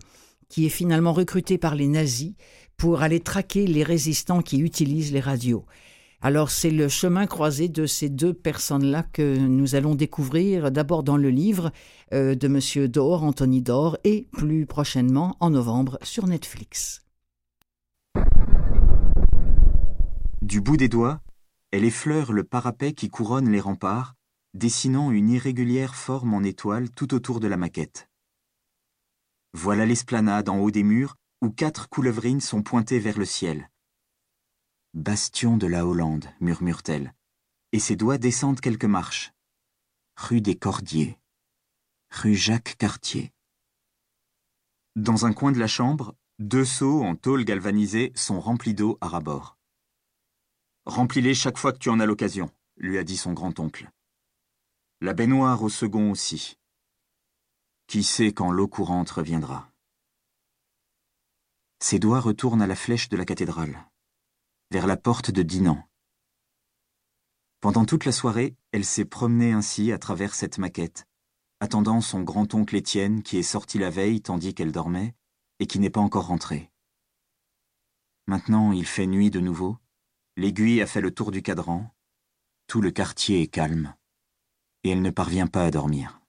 [0.49, 2.33] qui est finalement recruté par les nazis
[2.77, 5.65] pour aller traquer les résistants qui utilisent les radios.
[6.23, 11.17] Alors c'est le chemin croisé de ces deux personnes-là que nous allons découvrir d'abord dans
[11.17, 11.71] le livre
[12.13, 12.87] euh, de M.
[12.87, 17.01] Dor, Anthony Dor, et plus prochainement en novembre sur Netflix.
[20.51, 21.21] Du bout des doigts,
[21.71, 24.15] elle effleure le parapet qui couronne les remparts,
[24.53, 28.09] dessinant une irrégulière forme en étoile tout autour de la maquette.
[29.53, 33.71] Voilà l'esplanade en haut des murs où quatre coulevrines sont pointées vers le ciel.
[34.93, 37.13] Bastion de la Hollande, murmure-t-elle,
[37.71, 39.31] et ses doigts descendent quelques marches.
[40.17, 41.17] Rue des Cordiers.
[42.09, 43.31] Rue Jacques Cartier.
[44.97, 49.07] Dans un coin de la chambre, deux seaux en tôle galvanisée sont remplis d'eau à
[49.07, 49.57] rabord.
[50.85, 53.91] Remplis-les chaque fois que tu en as l'occasion, lui a dit son grand-oncle.
[54.99, 56.57] La baignoire au second aussi.
[57.87, 59.71] Qui sait quand l'eau courante reviendra
[61.79, 63.87] Ses doigts retournent à la flèche de la cathédrale,
[64.71, 65.87] vers la porte de Dinan.
[67.59, 71.07] Pendant toute la soirée, elle s'est promenée ainsi à travers cette maquette,
[71.59, 75.13] attendant son grand-oncle Étienne qui est sorti la veille tandis qu'elle dormait
[75.59, 76.71] et qui n'est pas encore rentré.
[78.25, 79.77] Maintenant, il fait nuit de nouveau.
[80.37, 81.93] L'aiguille a fait le tour du cadran.
[82.67, 83.95] Tout le quartier est calme.
[84.83, 86.21] et elle ne parvient pas à dormir.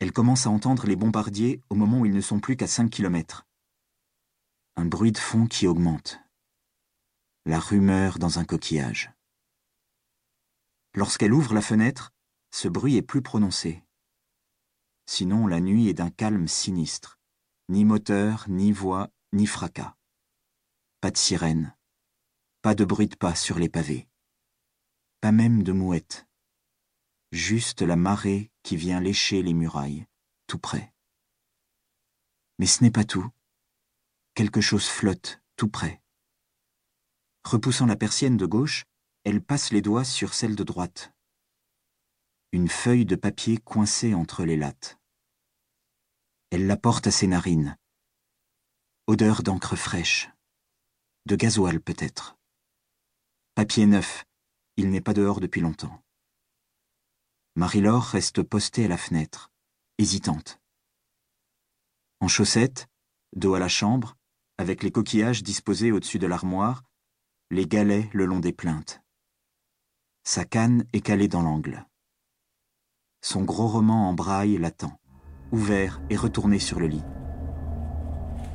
[0.00, 2.90] Elle commence à entendre les bombardiers au moment où ils ne sont plus qu'à 5
[2.90, 3.46] kilomètres.
[4.76, 6.20] Un bruit de fond qui augmente.
[7.46, 9.12] La rumeur dans un coquillage.
[10.94, 12.12] Lorsqu'elle ouvre la fenêtre,
[12.50, 13.82] ce bruit est plus prononcé.
[15.06, 17.18] Sinon, la nuit est d'un calme sinistre.
[17.68, 19.96] Ni moteur, ni voix, ni fracas.
[21.00, 21.74] Pas de sirène.
[22.60, 24.08] Pas de bruit de pas sur les pavés.
[25.20, 26.26] Pas même de mouette.
[27.30, 30.06] Juste la marée qui vient lécher les murailles,
[30.48, 30.92] tout près.
[32.58, 33.30] Mais ce n'est pas tout.
[34.34, 36.02] Quelque chose flotte, tout près.
[37.44, 38.86] Repoussant la persienne de gauche,
[39.24, 41.12] elle passe les doigts sur celle de droite.
[42.50, 44.98] Une feuille de papier coincée entre les lattes.
[46.50, 47.78] Elle la porte à ses narines.
[49.06, 50.30] Odeur d'encre fraîche.
[51.26, 52.37] De gasoil peut-être.
[53.58, 54.24] Papier neuf.
[54.76, 56.00] Il n'est pas dehors depuis longtemps.
[57.56, 59.50] Marie-Laure reste postée à la fenêtre,
[59.98, 60.60] hésitante.
[62.20, 62.86] En chaussettes,
[63.34, 64.14] dos à la chambre,
[64.58, 66.84] avec les coquillages disposés au-dessus de l'armoire,
[67.50, 69.00] les galets le long des plaintes.
[70.22, 71.84] Sa canne est calée dans l'angle.
[73.22, 75.00] Son gros roman en braille l'attend,
[75.50, 77.04] ouvert et retourné sur le lit.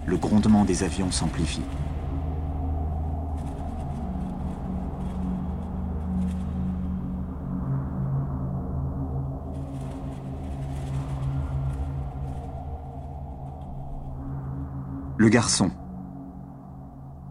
[0.07, 1.59] Le grondement des avions s'amplifie.
[15.23, 15.71] Le garçon.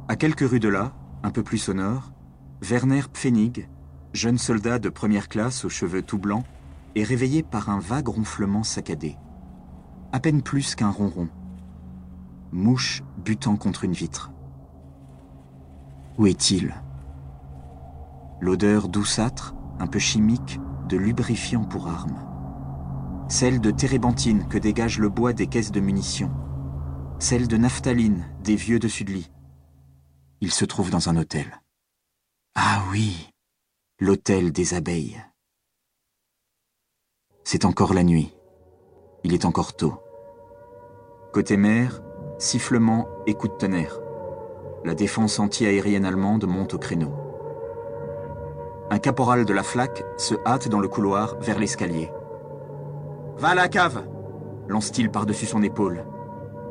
[0.08, 2.10] À quelques rues de là, un peu plus au nord,
[2.62, 3.68] Werner Pfennig,
[4.14, 6.46] jeune soldat de première classe aux cheveux tout blancs,
[6.94, 9.18] est réveillé par un vague ronflement saccadé.
[10.10, 11.28] À peine plus qu'un ronron.
[12.50, 14.30] Mouche butant contre une vitre.
[16.16, 16.74] Où est-il?
[18.40, 22.24] L'odeur douceâtre, un peu chimique, de lubrifiant pour armes.
[23.28, 26.30] Celle de térébenthine que dégage le bois des caisses de munitions.
[27.22, 29.30] Celle de naphtaline des vieux de lit.
[30.40, 31.62] Il se trouve dans un hôtel.
[32.56, 33.30] Ah oui,
[34.00, 35.22] l'hôtel des abeilles.
[37.44, 38.34] C'est encore la nuit.
[39.22, 40.02] Il est encore tôt.
[41.32, 42.02] Côté mer,
[42.38, 44.00] sifflement et coup de tonnerre.
[44.84, 47.14] La défense anti-aérienne allemande monte au créneau.
[48.90, 52.10] Un caporal de la flaque se hâte dans le couloir vers l'escalier.
[53.36, 54.04] Va à la cave
[54.66, 56.04] lance-t-il par-dessus son épaule.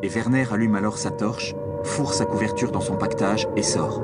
[0.04, 4.02] Et Werner allume alors sa torche, fourre sa couverture dans son pactage et sort.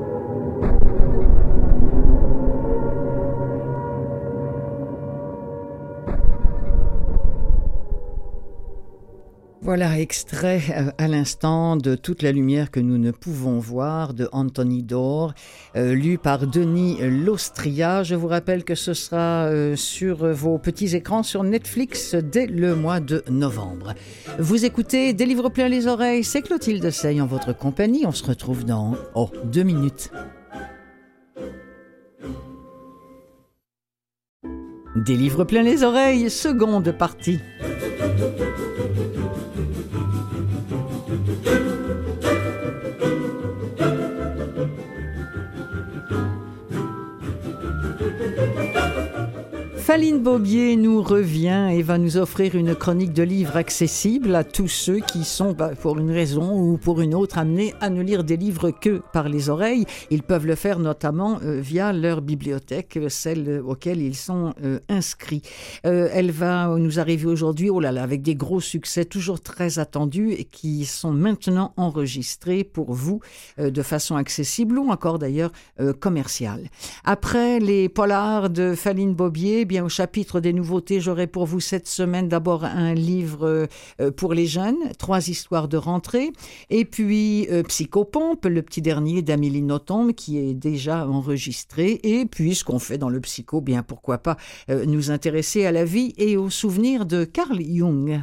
[9.68, 14.26] Voilà, extrait euh, à l'instant de Toute la lumière que nous ne pouvons voir de
[14.32, 15.34] Anthony Dore,
[15.76, 18.02] euh, lu par Denis Lostria.
[18.02, 22.76] Je vous rappelle que ce sera euh, sur vos petits écrans sur Netflix dès le
[22.76, 23.92] mois de novembre.
[24.38, 28.06] Vous écoutez Des livres pleins les oreilles, c'est Clotilde Sey en votre compagnie.
[28.06, 30.10] On se retrouve dans, oh, deux minutes.
[34.96, 37.38] Des livres pleins les oreilles, seconde partie.
[49.88, 54.68] Faline Bobier nous revient et va nous offrir une chronique de livres accessible à tous
[54.68, 58.22] ceux qui sont, bah, pour une raison ou pour une autre, amenés à ne lire
[58.22, 59.86] des livres que par les oreilles.
[60.10, 65.40] Ils peuvent le faire notamment euh, via leur bibliothèque, celle auxquelles ils sont euh, inscrits.
[65.86, 69.78] Euh, elle va nous arriver aujourd'hui, oh là là, avec des gros succès toujours très
[69.78, 73.20] attendus et qui sont maintenant enregistrés pour vous
[73.56, 75.52] de façon accessible ou encore d'ailleurs
[75.98, 76.68] commerciale.
[77.04, 81.88] Après les polars de Faline Bobier, bien au chapitre des nouveautés, j'aurai pour vous cette
[81.88, 83.68] semaine d'abord un livre
[84.00, 86.32] euh, pour les jeunes, trois histoires de rentrée,
[86.70, 92.54] et puis euh, Psychopompe, le petit dernier d'Amélie Nothomb qui est déjà enregistré, et puis
[92.54, 94.36] ce qu'on fait dans le psycho, bien pourquoi pas
[94.70, 98.20] euh, nous intéresser à la vie et aux souvenirs de Carl Jung.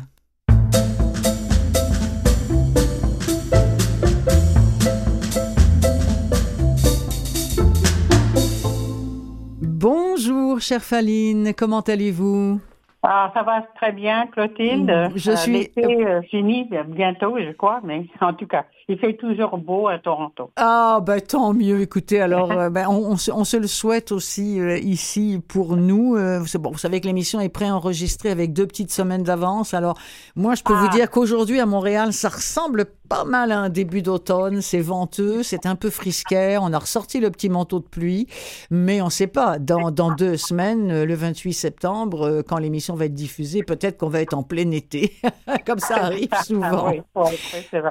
[9.88, 12.60] Bonjour, chère Faline, comment allez-vous?
[13.04, 15.12] Ah, ça va très bien, Clotilde.
[15.13, 15.52] Je suis.
[15.52, 19.98] L'été euh, fini bientôt, je crois, mais en tout cas, il fait toujours beau à
[19.98, 20.52] Toronto.
[20.58, 21.82] Ah, ben tant mieux.
[21.82, 25.76] Écoutez, alors, euh, ben, on, on, se, on, se, le souhaite aussi euh, ici pour
[25.76, 26.15] nous.
[26.15, 29.74] Euh, bon, vous savez que l'émission est préenregistrée avec deux petites semaines d'avance.
[29.74, 29.98] Alors,
[30.36, 30.95] moi, je peux vous ah.
[30.95, 34.62] dire qu'aujourd'hui, à Montréal, ça ressemble pas mal à un début d'automne.
[34.62, 36.58] C'est venteux, c'est un peu frisquet.
[36.60, 38.28] On a ressorti le petit manteau de pluie,
[38.69, 39.58] mais on ne sait pas.
[39.58, 44.21] Dans, dans deux semaines, le 28 septembre, quand l'émission va être diffusée, peut-être qu'on va
[44.21, 45.13] être en plein été,
[45.65, 46.93] comme ça arrive ah souvent.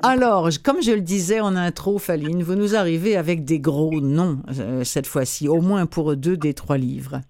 [0.03, 4.39] Alors, comme je le disais en intro, Faline, vous nous arrivez avec des gros noms
[4.61, 7.21] euh, cette fois-ci, au moins pour deux des trois livres.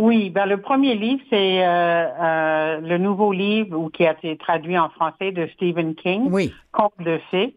[0.00, 4.78] Oui, ben le premier livre, c'est euh, euh, le nouveau livre qui a été traduit
[4.78, 6.52] en français de Stephen King, oui.
[6.72, 7.56] Conte de fées.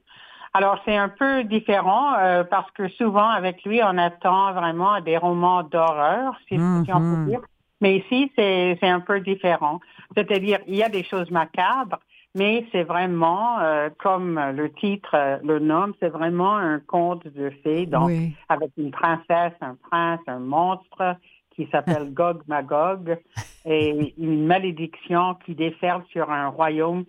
[0.54, 2.14] Alors c'est un peu différent
[2.50, 7.28] parce que souvent avec lui, on attend vraiment des romans d'horreur, si, on peut mhm.
[7.28, 7.42] dire.
[7.82, 9.82] Mais ici, c'est un peu différent.
[10.16, 12.00] C'est-à-dire, il y a des choses macabres,
[12.36, 17.50] mais c'est vraiment, euh, comme le titre euh, le nomme, c'est vraiment un conte de
[17.64, 18.12] fées, donc
[18.50, 21.16] avec une princesse, un prince, un monstre
[21.52, 23.18] qui s'appelle Gog Magog
[23.66, 27.06] et une malédiction qui déferle sur un royaume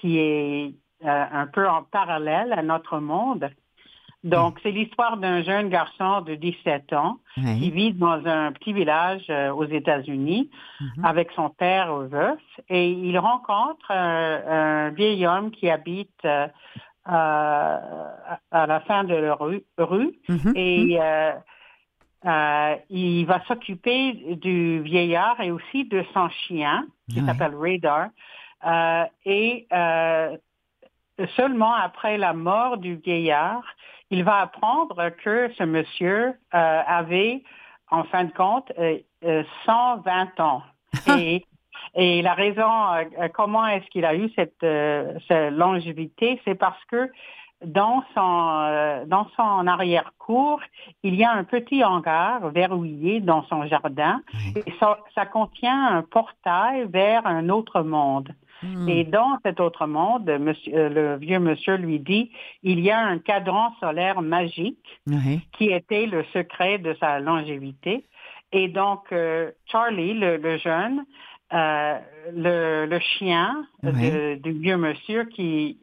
[0.00, 3.50] qui est euh, un peu en parallèle à notre monde.
[4.24, 9.24] Donc, c'est l'histoire d'un jeune garçon de 17 ans qui vit dans un petit village
[9.30, 10.50] euh, aux États-Unis
[10.80, 11.04] mhm.
[11.04, 16.48] avec son père au veuf et il rencontre euh, un vieil homme qui habite euh,
[17.04, 19.62] à la fin de la rue,
[20.28, 20.52] mhm.
[20.56, 20.98] et
[22.24, 22.78] mhm.
[22.90, 28.08] il va s'occuper du vieillard et aussi de son chien qui s'appelle Radar.
[29.24, 29.66] et
[31.36, 33.64] seulement après la mort du vieillard,
[34.10, 37.42] il va apprendre que ce monsieur euh, avait,
[37.90, 38.78] en fin de compte, 120
[39.24, 40.62] euh, ans.
[41.18, 41.44] et,
[41.94, 44.62] et la raison, euh, comment est-ce qu'il a eu cette,
[45.52, 47.10] longévité, c'est parce que
[47.64, 50.60] dans son, dans son arrière-cour,
[51.02, 54.22] il y a un petit hangar verrouillé dans son jardin
[54.54, 58.32] et ça contient un portail vers un autre monde.
[58.62, 58.88] Hmm.
[58.88, 62.30] Et dans cet autre monde, monsieur, euh, le vieux monsieur lui dit,
[62.62, 65.00] il y a un cadran solaire magique
[65.56, 68.04] qui était le secret de sa longévité.
[68.52, 71.04] Et donc, euh, Charlie, le, jeune,
[71.52, 71.98] euh,
[72.34, 75.78] le, chien du vieux monsieur qui...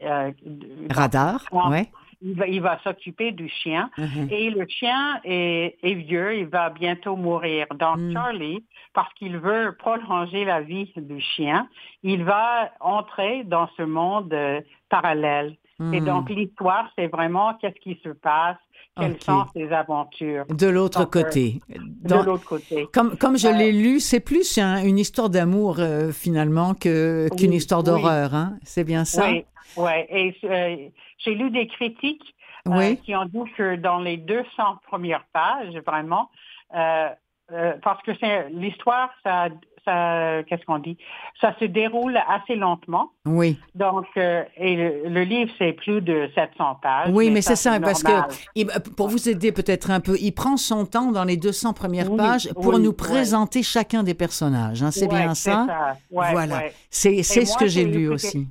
[0.89, 1.87] Radar, oui
[2.21, 3.89] il va, s'occuper du chien.
[3.97, 4.27] Mhm.
[4.31, 7.67] Et le chien est, vieux, il va bientôt mourir.
[7.75, 8.13] Donc mm.
[8.13, 11.67] Charlie, parce qu'il veut prolonger la vie du chien,
[12.03, 15.55] il va entrer dans ce monde euh, parallèle.
[15.79, 16.05] Et mm.
[16.05, 18.57] donc l'histoire, c'est vraiment qu'est-ce qui se passe,
[18.97, 20.45] quelles sont ses aventures.
[20.47, 21.59] De l'autre euh, côté.
[21.69, 22.87] de l'autre côté.
[22.93, 27.83] Comme, comme je l'ai lu, c'est plus une histoire d'amour euh, finalement que, qu'une histoire
[27.83, 28.33] d'horreur.
[28.33, 28.57] Hein?
[28.63, 29.29] C'est bien ça?
[29.29, 29.43] Oui,
[29.77, 30.07] ouais.
[30.09, 32.35] et j'ai lu des critiques
[32.67, 34.45] euh, qui ont dit que dans les 200
[34.87, 36.31] premières pages, vraiment,
[36.75, 37.09] euh,
[37.51, 39.49] euh, parce que c'est l'histoire, ça,
[39.85, 40.97] ça qu'est-ce qu'on dit?
[41.39, 43.11] Ça se déroule assez lentement.
[43.27, 43.59] Oui.
[43.75, 47.09] Donc, et le, livre c'est plus de 700 pages.
[47.11, 50.87] Oui, mais, c'est ça, parce que pour vous aider peut-être un peu, il prend son
[50.87, 54.81] temps dans les 200 premières pages pour nous présenter chacun des personnages.
[54.81, 55.93] Hein, c'est bien ça, ça.
[56.09, 56.63] Voilà.
[56.89, 58.47] C'est ce que j'ai lu aussi.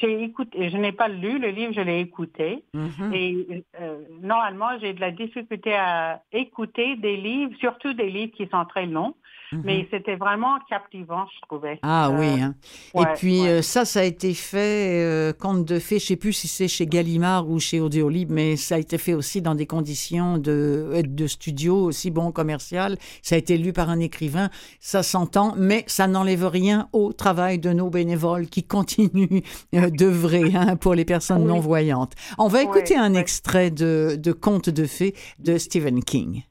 [0.00, 2.64] J'ai écouté, je n'ai pas lu le livre, je l'ai écouté.
[2.74, 3.14] Mm-hmm.
[3.14, 8.46] Et euh, normalement, j'ai de la difficulté à écouter des livres, surtout des livres qui
[8.48, 9.14] sont très longs.
[9.52, 9.62] Mhm.
[9.64, 11.78] Mais c'était vraiment captivant, je trouvais.
[11.82, 12.26] Ah oui.
[12.26, 12.54] Euh, hein.
[12.94, 16.32] Et puis euh, ça, ça a été fait, euh, conte de fées, je sais plus
[16.32, 19.66] si c'est chez Gallimard ou chez Audiolib, mais ça a été fait aussi dans des
[19.66, 22.96] conditions de, de studio aussi bon commercial.
[23.22, 24.48] Ça a été lu par un écrivain,
[24.80, 30.76] ça s'entend, mais ça n'enlève rien au travail de nos bénévoles qui continuent d'œuvrer hein,
[30.76, 32.14] pour les personnes non-voyantes.
[32.38, 36.42] On va écouter un extrait de, de Conte de fées de Stephen King.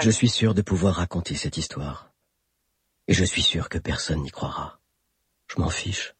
[0.00, 2.07] Je suis sûr de pouvoir raconter cette histoire.
[3.08, 4.80] Et je suis sûr que personne n'y croira.
[5.48, 6.14] Je m'en fiche.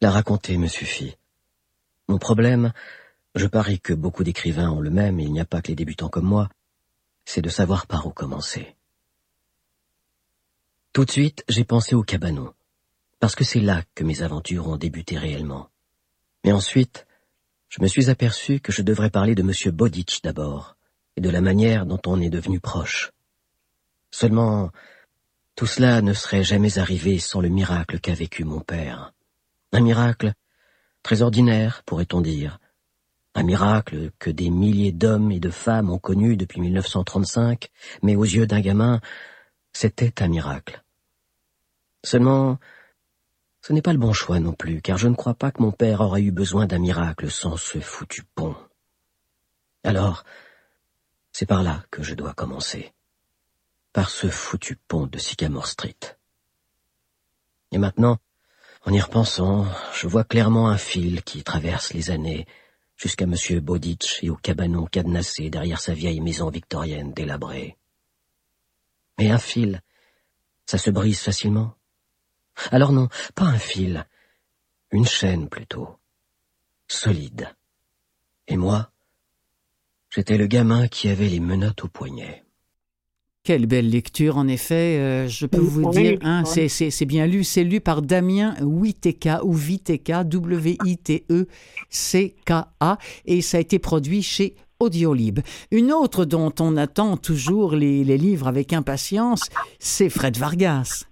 [0.00, 1.16] La raconter me suffit.
[2.08, 2.72] Mon problème,
[3.34, 5.74] je parie que beaucoup d'écrivains ont le même, et il n'y a pas que les
[5.74, 6.48] débutants comme moi,
[7.24, 8.76] c'est de savoir par où commencer.
[10.92, 12.54] Tout de suite, j'ai pensé au cabanon,
[13.18, 15.70] parce que c'est là que mes aventures ont débuté réellement.
[16.44, 17.06] Mais ensuite,
[17.68, 19.74] je me suis aperçu que je devrais parler de M.
[19.74, 20.76] Boditch d'abord,
[21.16, 23.10] et de la manière dont on est devenu proche.
[24.12, 24.70] Seulement,
[25.54, 29.12] tout cela ne serait jamais arrivé sans le miracle qu'a vécu mon père.
[29.72, 30.32] Un miracle
[31.02, 32.58] très ordinaire, pourrait-on dire.
[33.34, 37.68] Un miracle que des milliers d'hommes et de femmes ont connu depuis 1935,
[38.02, 39.00] mais aux yeux d'un gamin,
[39.72, 40.82] c'était un miracle.
[42.04, 42.58] Seulement,
[43.66, 45.72] Ce n'est pas le bon choix non plus, car je ne crois pas que mon
[45.72, 48.54] père aurait eu besoin d'un miracle sans ce foutu pont.
[49.84, 50.24] Alors,
[51.32, 52.92] c'est par là que je dois commencer.
[53.94, 55.96] Par ce foutu pont de Sycamore Street.
[57.70, 58.18] Et maintenant,
[58.84, 62.44] en y repensant, je vois clairement un fil qui traverse les années
[62.96, 67.78] jusqu'à Monsieur Boditch et au cabanon cadenassé derrière sa vieille maison victorienne délabrée.
[69.16, 69.80] Mais un fil,
[70.66, 71.76] ça se brise facilement.
[72.72, 74.08] Alors non, pas un fil,
[74.90, 76.00] une chaîne plutôt,
[76.88, 77.54] solide.
[78.48, 78.90] Et moi,
[80.10, 82.43] j'étais le gamin qui avait les menottes au poignet.
[83.44, 84.98] Quelle belle lecture, en effet.
[84.98, 87.44] Euh, je peux vous dire, hein, c'est bien lu.
[87.44, 90.88] C'est lu par Damien Witeka ou Viteka, W-I-T-E-C-K-A,
[93.26, 95.40] et ça a été produit chez Audiolib.
[95.70, 101.04] Une autre dont on attend toujours les, livres avec impatience, c'est Fred Vargas.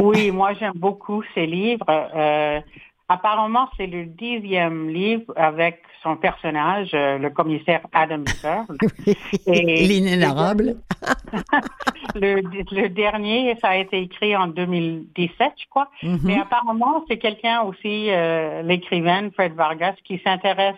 [0.00, 1.84] Oui, moi j'aime beaucoup ces livres.
[1.90, 2.60] Euh,
[3.10, 8.24] apparemment, c'est le dixième livre avec son personnage, euh, le commissaire Adam
[9.46, 10.76] L'inénarrable.
[12.14, 12.40] le,
[12.72, 15.88] le, dernier, ça a été écrit en 2017, je crois.
[16.02, 16.20] Mm-hmm.
[16.24, 20.76] Mais apparemment, c'est quelqu'un aussi, euh, l'écrivaine Fred Vargas, qui s'intéresse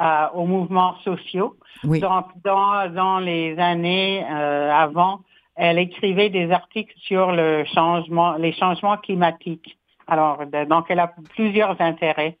[0.00, 1.56] euh, aux mouvements sociaux.
[1.84, 5.20] Donc, dans, dans les années euh, avant,
[5.54, 9.78] elle écrivait des articles sur le changement, les changements climatiques.
[10.08, 12.38] Alors, donc, elle a plusieurs intérêts.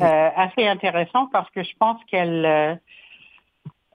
[0.00, 2.74] Euh, assez intéressant parce que je pense qu'elle euh,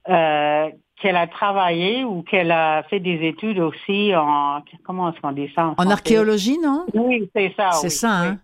[0.08, 5.32] euh, qu'elle a travaillé ou qu'elle a fait des études aussi en comment est-ce qu'on
[5.32, 6.86] dit ça en, archéologie, non?
[6.94, 7.72] Oui, c'est ça.
[7.72, 8.20] C'est ça.
[8.20, 8.38] Hein?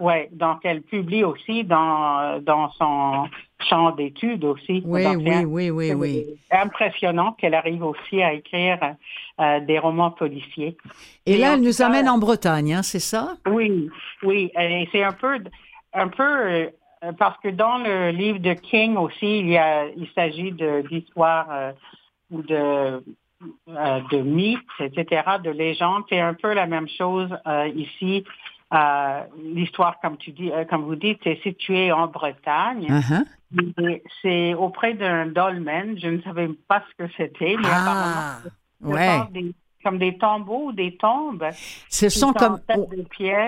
[0.00, 3.28] Oui, donc elle publie aussi dans, dans son
[3.68, 4.82] champ d'études aussi.
[4.84, 6.26] Oui, oui, oui, oui, oui.
[6.50, 8.78] Impressionnant qu'elle arrive aussi à écrire
[9.40, 10.76] euh, des romans policiers.
[11.26, 13.36] Et, là, elle nous amène en Bretagne, hein, c'est ça?
[13.46, 13.88] Oui,
[14.22, 14.50] oui.
[14.58, 15.38] Et c'est un peu,
[15.92, 16.70] un peu
[17.12, 20.52] parce que dans le livre de King aussi, il y a, il s'agit
[20.90, 21.72] d'histoires euh,
[22.30, 23.02] ou de
[24.10, 26.04] de mythes, etc., de légendes.
[26.08, 27.28] C'est un peu la même chose
[27.76, 28.24] ici
[28.74, 29.20] euh,
[29.54, 32.86] l'histoire, comme tu dis, euh, comme vous dites, est située en Bretagne.
[32.88, 34.00] Uh-huh.
[34.22, 35.96] C'est auprès d'un dolmen.
[36.00, 38.40] Je ne savais pas ce que c'était, mais ah,
[38.82, 41.46] apparemment, des, comme des tombeaux ou des tombes.
[41.88, 42.58] Ce sont comme.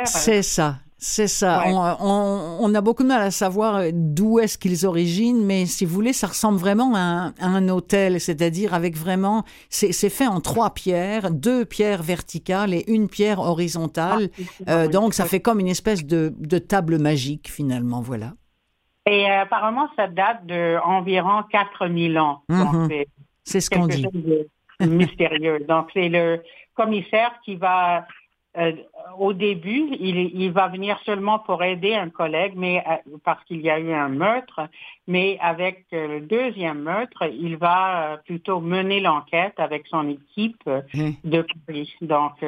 [0.05, 0.77] C'est ça.
[0.99, 1.65] C'est ça.
[2.01, 5.95] On, a beaucoup de mal à savoir euh, d'où est-ce qu'ils originent, mais si vous
[5.95, 11.31] voulez, ça ressemble vraiment à un, hôtel, c'est-à-dire avec vraiment, c'est fait en trois pierres,
[11.31, 14.31] deux pierres verticales et une pierre horizontale.
[14.67, 18.33] Ah, euh, donc, ça fait comme une espèce de, table magique, finalement, voilà.
[19.05, 22.43] Et euh, apparemment, ça date d'environ 4000 ans.
[22.49, 22.89] Mhm.
[23.45, 24.07] C'est ce qu'on dit.
[24.81, 25.61] mystérieux.
[25.69, 26.43] Donc, c'est le
[26.75, 28.07] commissaire qui va
[28.59, 28.73] euh,
[29.19, 33.71] au début, il, va venir seulement pour aider un collègue, mais euh, parce qu'il y
[33.71, 34.69] a eu un meurtre.
[35.07, 41.11] Mais avec euh, le deuxième meurtre, il va plutôt mener l'enquête avec son équipe mmh.
[41.25, 41.93] de police.
[42.01, 42.43] Donc,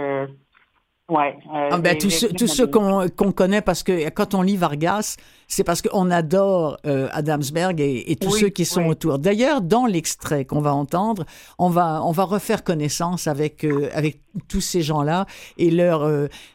[1.08, 1.38] Ouais.
[1.54, 2.10] Euh, ah ben, tous
[2.46, 7.80] ceux, qu'on connaît, parce que quand on lit Vargas, c'est parce qu'on adore euh, Adamsberg
[7.80, 9.18] et, tous ceux qui sont autour.
[9.18, 11.24] D'ailleurs, dans l'extrait qu'on va entendre,
[11.58, 15.24] on va, on va refaire connaissance avec, euh, avec tous ces gens-là
[15.56, 16.06] et leur,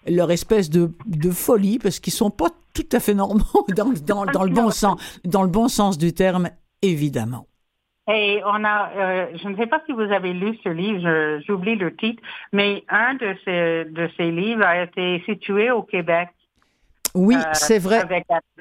[0.07, 3.43] leur espèce de, de folie, parce qu'ils sont pas tout à fait normaux
[3.75, 6.49] dans, dans, dans, le bon sens, dans le bon sens du terme,
[6.83, 7.47] évidemment.
[8.07, 11.75] Et on a, euh, je ne sais pas si vous avez lu ce livre, j'oublie
[11.75, 16.29] le titre, mais un de ces, de ces livres a été situé au Québec.
[17.15, 18.03] Oui, euh, c'est vrai.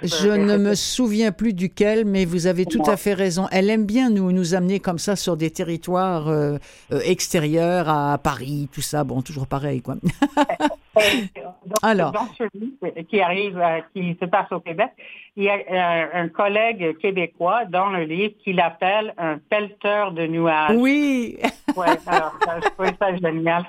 [0.03, 3.47] Je ne me souviens plus duquel, mais vous avez tout à fait raison.
[3.51, 6.59] Elle aime bien nous nous amener comme ça sur des territoires euh,
[7.05, 9.05] extérieurs à Paris, tout ça.
[9.05, 9.97] Bon, toujours pareil, quoi.
[11.83, 13.61] Alors, dans ce livre qui arrive,
[13.95, 14.91] qui se passe au Québec,
[15.37, 20.27] il y a euh, un collègue québécois dans le livre qui l'appelle un pelleteur de
[20.27, 20.77] nuages.
[20.77, 21.39] Oui.
[21.77, 23.65] oui, alors je trouve ça génial.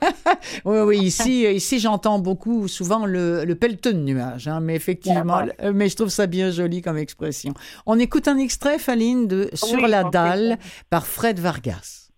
[0.64, 5.42] oui, oui, ici, ici j'entends beaucoup, souvent le, le pelleteux de nuages, hein, mais effectivement,
[5.72, 7.54] mais je trouve ça bien joli comme expression.
[7.86, 10.58] On écoute un extrait, Faline, de Sur la dalle
[10.90, 12.08] par Fred Vargas.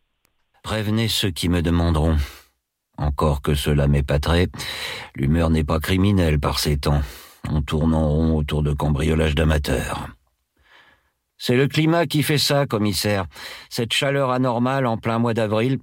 [0.62, 2.16] Prévenez ceux qui me demanderont.
[2.98, 4.48] Encore que cela m'épaterait,
[5.14, 7.00] l'humeur n'est pas criminelle par ces temps.
[7.48, 10.08] On tourne en rond autour de cambriolages d'amateurs.
[11.42, 13.24] C'est le climat qui fait ça, commissaire.
[13.70, 15.78] Cette chaleur anormale en plein mois d'avril,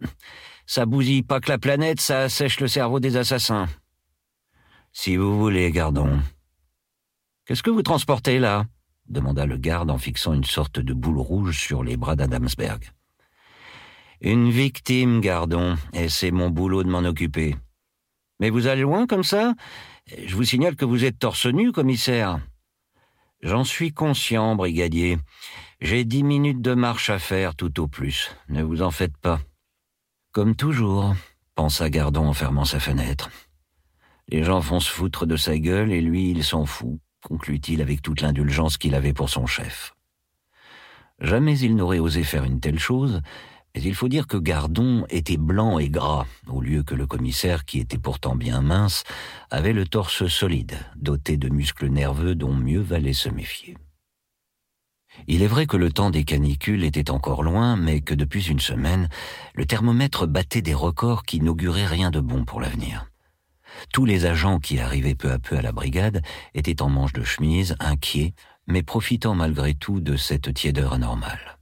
[0.68, 3.66] ça bousille pas que la planète, ça assèche le cerveau des assassins.
[4.94, 6.20] Si vous voulez, gardons.
[7.48, 8.66] Qu'est-ce que vous transportez là?
[9.10, 12.92] demanda le garde en fixant une sorte de boule rouge sur les bras d'Adamsberg.
[14.22, 17.56] Une victime, gardons, et c'est mon boulot de m'en occuper.
[18.40, 19.56] Mais vous allez loin comme ça?
[20.24, 22.40] Je vous signale que vous êtes torse nu, commissaire.
[23.42, 25.20] J'en suis conscient, brigadier.
[25.80, 28.32] J'ai dix minutes de marche à faire tout au plus.
[28.50, 29.40] Ne vous en faites pas.
[30.32, 31.14] Comme toujours,
[31.54, 33.30] pensa Gardon en fermant sa fenêtre.
[34.28, 38.02] Les gens font se foutre de sa gueule et lui, il s'en fout, conclut-il avec
[38.02, 39.94] toute l'indulgence qu'il avait pour son chef.
[41.20, 43.22] Jamais il n'aurait osé faire une telle chose,
[43.84, 47.80] il faut dire que Gardon était blanc et gras, au lieu que le commissaire, qui
[47.80, 49.04] était pourtant bien mince,
[49.52, 53.78] avait le torse solide, doté de muscles nerveux dont mieux valait se méfier.
[55.28, 58.60] Il est vrai que le temps des canicules était encore loin, mais que depuis une
[58.60, 59.10] semaine,
[59.56, 63.08] le thermomètre battait des records qui n'auguraient rien de bon pour l'avenir.
[63.92, 66.22] Tous les agents qui arrivaient peu à peu à la brigade
[66.54, 68.34] étaient en manche de chemise, inquiets,
[68.68, 71.57] mais profitant malgré tout de cette tiédeur anormale.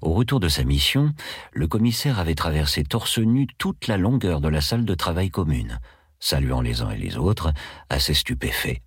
[0.00, 1.12] Au retour de sa mission,
[1.52, 5.80] le commissaire avait traversé torse nu toute la longueur de la salle de travail commune,
[6.20, 7.52] saluant les uns et les autres,
[7.88, 8.82] assez stupéfait,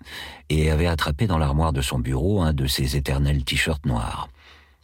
[0.49, 4.29] et avait attrapé dans l'armoire de son bureau un de ses éternels t-shirts noirs,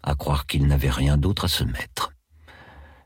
[0.03, 2.11] à croire qu'il n'avait rien d'autre à se mettre.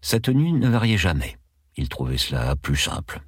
[0.01, 1.37] Sa tenue ne variait jamais.
[1.77, 3.21] Il trouvait cela plus simple.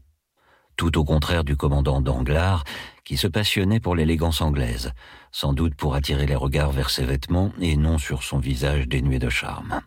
[0.77, 2.63] Tout au contraire du commandant Danglars,
[3.03, 4.91] qui se passionnait pour l'élégance anglaise,
[5.31, 9.17] sans doute pour attirer les regards vers ses vêtements et non sur son visage dénué
[9.17, 9.81] de charme.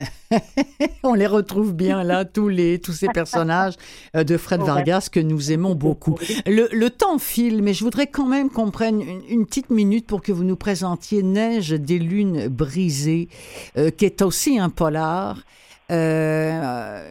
[1.02, 3.74] On les retrouve bien là, tous, les, tous ces personnages
[4.14, 6.18] euh, de Fred Vargas que nous aimons beaucoup.
[6.46, 10.32] Le, temps file, mais je voudrais quand même qu'on prenne une, petite minute pour que
[10.32, 13.28] vous nous présentiez Neige des lunes brisées,
[13.76, 15.42] euh, qui est aussi un polar.
[15.90, 17.02] Euh,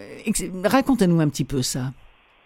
[0.64, 1.92] racontez-nous un petit peu ça.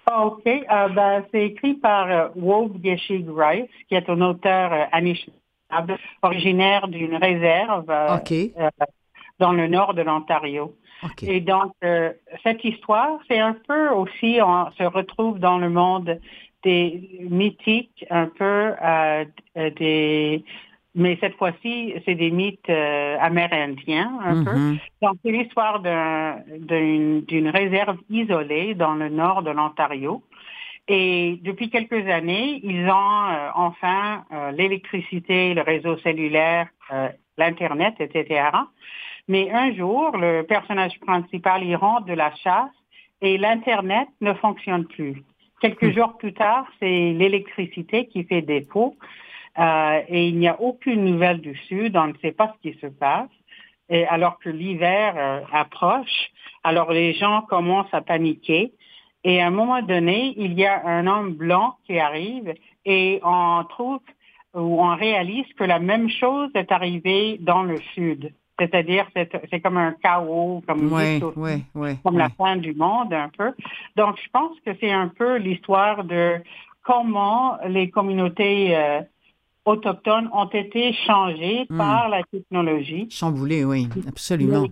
[0.10, 0.44] OK.
[0.46, 7.92] Ben, c'est écrit par Wolf Geshe Grice, qui est un auteur euh, originaire d'une réserve
[8.16, 8.34] OK
[9.40, 10.76] dans le nord de l'Ontario.
[11.22, 12.12] Et donc, euh,
[12.44, 16.20] cette histoire, c'est un peu aussi, on se retrouve dans le monde
[16.64, 20.44] des mythiques, un peu euh, des...
[21.00, 24.52] Mais cette fois-ci, c'est des mythes euh, amérindiens, un peu.
[24.52, 24.80] Mm-hmm.
[25.02, 30.22] Donc, c'est l'histoire d'une réserve isolée dans le nord de l'Ontario.
[30.88, 34.24] Et depuis quelques années, ils ont enfin
[34.58, 36.68] l'électricité, le réseau cellulaire,
[37.38, 38.50] l'Internet, etc.
[39.30, 42.72] Mais un jour, le personnage principal, il rentre de la chasse
[43.22, 45.24] et l'Internet ne fonctionne plus.
[45.62, 45.94] Quelques hmm.
[45.94, 48.96] jours plus tard, c'est l'électricité qui fait défaut
[49.60, 52.80] euh, et il n'y a aucune nouvelle du Sud, on ne sait pas ce qui
[52.80, 53.30] se passe.
[53.90, 56.32] Et alors que l'hiver euh, approche,
[56.64, 58.72] alors les gens commencent à paniquer.
[59.24, 62.54] Et à un moment donné, il y a un homme blanc qui arrive
[62.86, 64.00] et on trouve
[64.54, 68.34] ou on réalise que la même chose est arrivée dans le Sud.
[68.58, 70.90] C'est-à-dire, c'est comme un chaos, comme,
[72.04, 73.54] comme la fin du monde un peu.
[73.96, 76.42] Donc, je pense que c'est un peu l'histoire de
[76.84, 79.02] comment les communautés euh,
[79.66, 81.78] autochtones ont été changées hmm.
[81.78, 83.08] par la technologie.
[83.10, 84.66] Chamboulées, oui, absolument.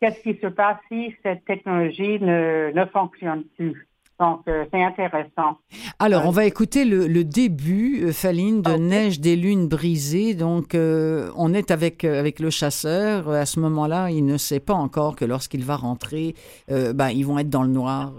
[0.00, 3.88] Qu'est-ce qui se passe si cette technologie ne, ne fonctionne plus?
[4.22, 5.58] Donc, euh, c'est intéressant.
[5.98, 10.34] Alors, on va écouter le, début, euh, Faline, de Neige des lunes brisées.
[10.34, 13.28] Donc, euh, on est avec, avec le chasseur.
[13.28, 16.34] À ce moment-là, il ne sait pas encore que lorsqu'il va rentrer,
[16.68, 18.12] ben, ils vont être dans le noir.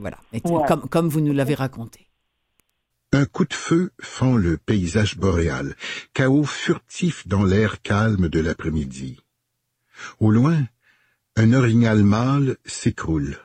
[0.00, 0.18] voilà,
[0.66, 2.06] comme, comme vous nous l'avez raconté.
[3.14, 5.76] Un coup de feu fend le paysage boréal,
[6.14, 9.20] chaos furtif dans l'air calme de l'après-midi.
[10.18, 10.66] Au loin,
[11.36, 13.36] un orignal mâle s'écroule.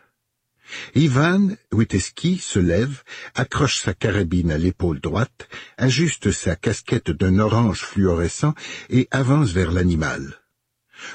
[0.95, 3.03] Ivan Witeski se lève,
[3.35, 8.53] accroche sa carabine à l'épaule droite, ajuste sa casquette d'un orange fluorescent
[8.89, 10.39] et avance vers l'animal.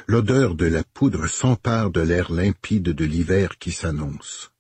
[0.07, 4.52] L'odeur de la poudre s'empare de l'air limpide de l'hiver qui s'annonce.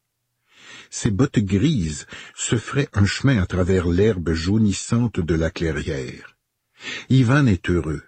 [0.95, 6.36] Ses bottes grises se feraient un chemin à travers l'herbe jaunissante de la clairière.
[7.09, 8.03] Ivan est heureux.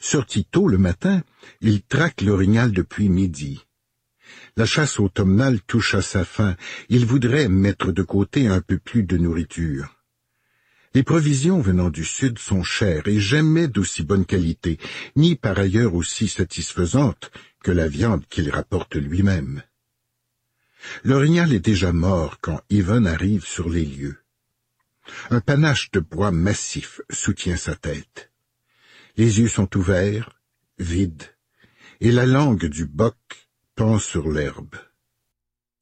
[0.00, 1.22] Sorti tôt le matin,
[1.60, 3.64] il traque l'orignal depuis midi.
[4.56, 6.56] La chasse automnale touche à sa fin.
[6.88, 9.96] Il voudrait mettre de côté un peu plus de nourriture.
[10.94, 14.80] Les provisions venant du sud sont chères et jamais d'aussi bonne qualité,
[15.14, 17.30] ni par ailleurs aussi satisfaisantes
[17.62, 19.62] que la viande qu'il rapporte lui-même.
[21.04, 24.18] L'orignal est déjà mort quand Yvonne arrive sur les lieux.
[25.30, 28.30] Un panache de bois massif soutient sa tête.
[29.16, 30.40] Les yeux sont ouverts,
[30.78, 31.24] vides,
[32.00, 33.16] et la langue du boc
[33.98, 34.74] sur l'herbe.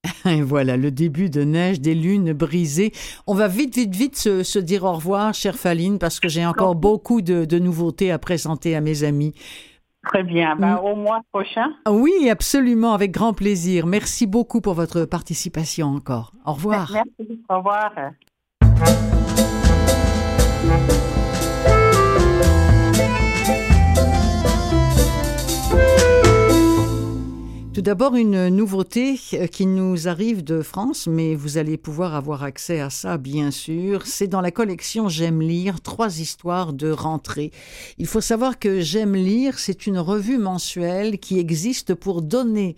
[0.25, 2.93] Et voilà, le début de neige, des lunes brisées.
[3.27, 6.77] On va vite, vite, vite se, dire au revoir, chère Faline, parce que j'ai encore
[6.77, 9.35] beaucoup de, nouveautés à présenter à mes amis.
[10.05, 10.57] Très bien.
[10.57, 10.85] Ben, mm.
[10.85, 11.73] au mois prochain.
[11.89, 13.87] Oui, absolument, avec grand plaisir.
[13.87, 16.33] Merci beaucoup pour votre participation encore.
[16.47, 16.91] Au revoir.
[16.93, 17.43] Merci.
[17.49, 17.93] Au revoir.
[27.79, 32.43] Tout d'abord, une nouveauté euh, qui nous arrive de France, mais vous allez pouvoir avoir
[32.43, 34.05] accès à ça, bien sûr.
[34.05, 37.53] C'est dans la collection J'aime lire, trois histoires de rentrée.
[37.97, 42.75] Il faut savoir que J'aime lire, c'est une revue mensuelle qui existe pour donner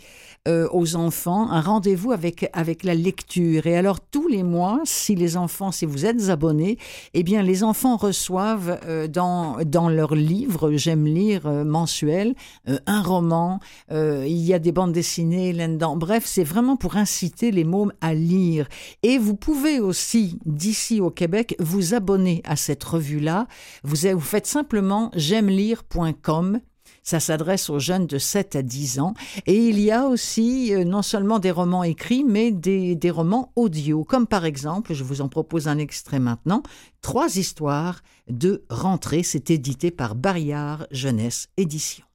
[0.46, 3.66] euh, aux enfants un rendez-vous avec, avec la lecture.
[3.66, 6.76] Et alors, tous les mois, si les enfants, si vous êtes abonnés,
[7.14, 12.34] eh bien, les enfants reçoivent euh, dans, dans leur livre J'aime lire mensuel
[12.66, 13.60] un roman.
[13.90, 15.96] il y a des bandes dessinées là-dedans.
[15.96, 18.68] Bref, c'est vraiment pour inciter les mômes à lire.
[19.02, 23.46] Et vous pouvez aussi, d'ici au Québec, vous abonner à cette revue-là.
[23.82, 26.60] Vous, vous faites simplement j'aime lire.com
[27.02, 29.14] ça s'adresse aux jeunes de 7 à 10 ans.
[29.46, 33.52] Et il y a aussi euh, non seulement des romans écrits, mais des, des romans
[33.56, 36.62] audio, comme par exemple, je vous en propose un extrait maintenant,
[37.02, 39.22] Trois histoires de rentrée.
[39.22, 42.09] C'est édité par Barrière Jeunesse Édition.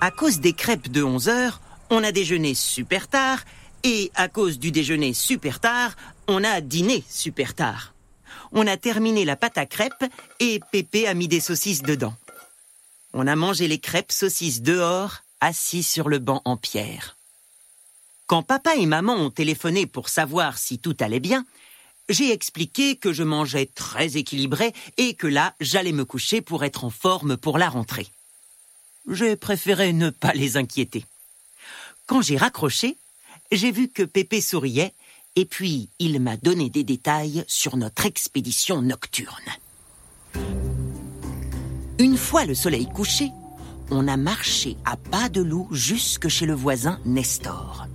[0.00, 3.40] À cause des crêpes de 11 heures, on a déjeuné super tard,
[3.82, 5.96] et à cause du déjeuner super tard,
[6.28, 7.94] on a dîné super tard
[8.52, 10.04] on a terminé la pâte à crêpes
[10.40, 12.14] et Pépé a mis des saucisses dedans.
[13.12, 17.16] On a mangé les crêpes saucisses dehors, assis sur le banc en pierre.
[18.26, 21.46] Quand papa et maman ont téléphoné pour savoir si tout allait bien,
[22.08, 26.84] j'ai expliqué que je mangeais très équilibré et que là, j'allais me coucher pour être
[26.84, 28.08] en forme pour la rentrée.
[29.10, 31.04] J'ai préféré ne pas les inquiéter.
[32.06, 32.96] Quand j'ai raccroché,
[33.52, 34.92] j'ai vu que Pépé souriait
[35.38, 39.34] et puis, il m'a donné des détails sur notre expédition nocturne.
[41.98, 43.30] Une fois le soleil couché,
[43.90, 47.86] on a marché à pas de loup jusque chez le voisin Nestor.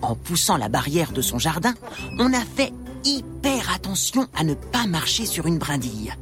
[0.00, 1.74] En poussant la barrière de son jardin,
[2.18, 2.72] on a fait
[3.04, 6.14] hyper attention à ne pas marcher sur une brindille.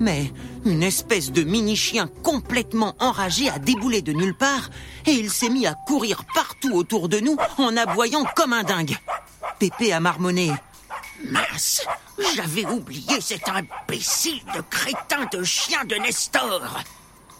[0.00, 0.32] Mais
[0.64, 4.70] une espèce de mini-chien complètement enragé a déboulé de nulle part
[5.06, 8.96] et il s'est mis à courir partout autour de nous en aboyant comme un dingue.
[9.58, 10.52] Pépé a marmonné.
[11.24, 11.82] Mince,
[12.34, 16.60] j'avais oublié cet imbécile de crétin de chien de Nestor.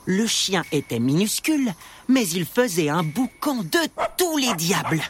[0.07, 1.73] Le chien était minuscule,
[2.09, 3.79] mais il faisait un boucan de
[4.17, 5.03] tous les diables.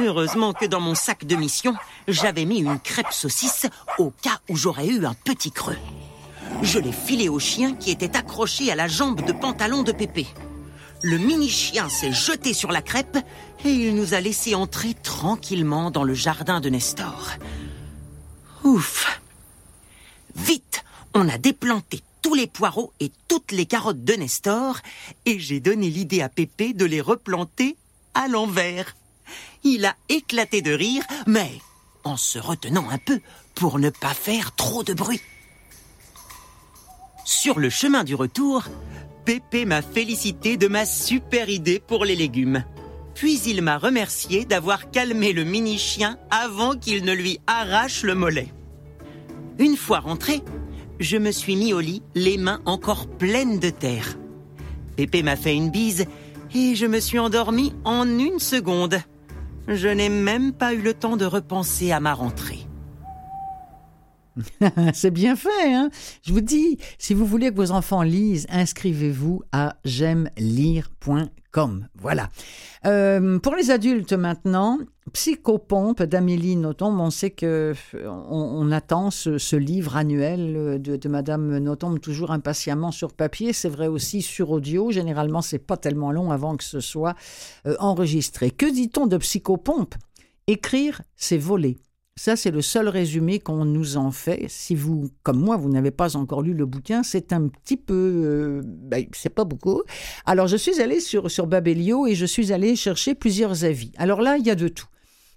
[0.00, 1.74] Heureusement que dans mon sac de mission,
[2.06, 3.66] j'avais mis une crêpe saucisse
[3.98, 5.78] au cas où j'aurais eu un petit creux.
[6.62, 10.26] Je l'ai filé au chien qui était accroché à la jambe de pantalon de Pépé
[11.02, 13.18] le mini-chien s'est jeté sur la crêpe
[13.64, 17.30] et il nous a laissé entrer tranquillement dans le jardin de Nestor.
[18.64, 19.20] Ouf
[20.34, 20.84] Vite,
[21.14, 24.78] on a déplanté tous les poireaux et toutes les carottes de Nestor
[25.24, 27.76] et j'ai donné l'idée à Pépé de les replanter
[28.14, 28.96] à l'envers.
[29.64, 31.52] Il a éclaté de rire, mais
[32.04, 33.20] en se retenant un peu
[33.54, 35.20] pour ne pas faire trop de bruit.
[37.26, 38.62] Sur le chemin du retour,
[39.24, 42.62] Pépé m'a félicité de ma super idée pour les légumes.
[43.16, 48.54] Puis il m'a remercié d'avoir calmé le mini-chien avant qu'il ne lui arrache le mollet.
[49.58, 50.40] Une fois rentré,
[51.00, 54.16] je me suis mis au lit, les mains encore pleines de terre.
[54.94, 56.06] Pépé m'a fait une bise
[56.54, 59.00] et je me suis endormi en une seconde.
[59.66, 62.65] Je n'ai même pas eu le temps de repenser à ma rentrée.
[64.94, 65.90] c'est bien fait, hein
[66.22, 71.88] Je vous dis, si vous voulez que vos enfants lisent, inscrivez-vous à j'aime lire.com.
[71.94, 72.28] Voilà.
[72.84, 74.78] Euh, pour les adultes maintenant,
[75.12, 82.30] Psychopompe d'Amélie Nothomb, on sait que on, attend ce, livre annuel de, Madame Nothomb toujours
[82.30, 83.52] impatiemment sur papier.
[83.52, 84.90] C'est vrai aussi sur audio.
[84.90, 87.14] Généralement, c'est pas tellement long avant que ce soit
[87.66, 88.50] euh, enregistré.
[88.50, 89.94] Que dit-on de Psychopompe?
[90.48, 91.78] Écrire, c'est voler.
[92.18, 94.46] Ça, c'est le seul résumé qu'on nous en fait.
[94.48, 98.22] Si vous, comme moi, vous n'avez pas encore lu le bouquin, c'est un petit peu...
[98.24, 99.82] Euh, ben, c'est pas beaucoup.
[100.24, 103.92] Alors, je suis allée sur, sur et je suis allée chercher plusieurs avis.
[103.98, 104.86] Alors là, il y a de tout.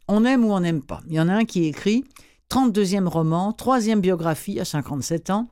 [0.08, 1.02] On aime ou on n'aime pas.
[1.08, 2.06] Il y en a un qui écrit
[2.50, 5.50] 32e roman, troisième biographie à 57 ans,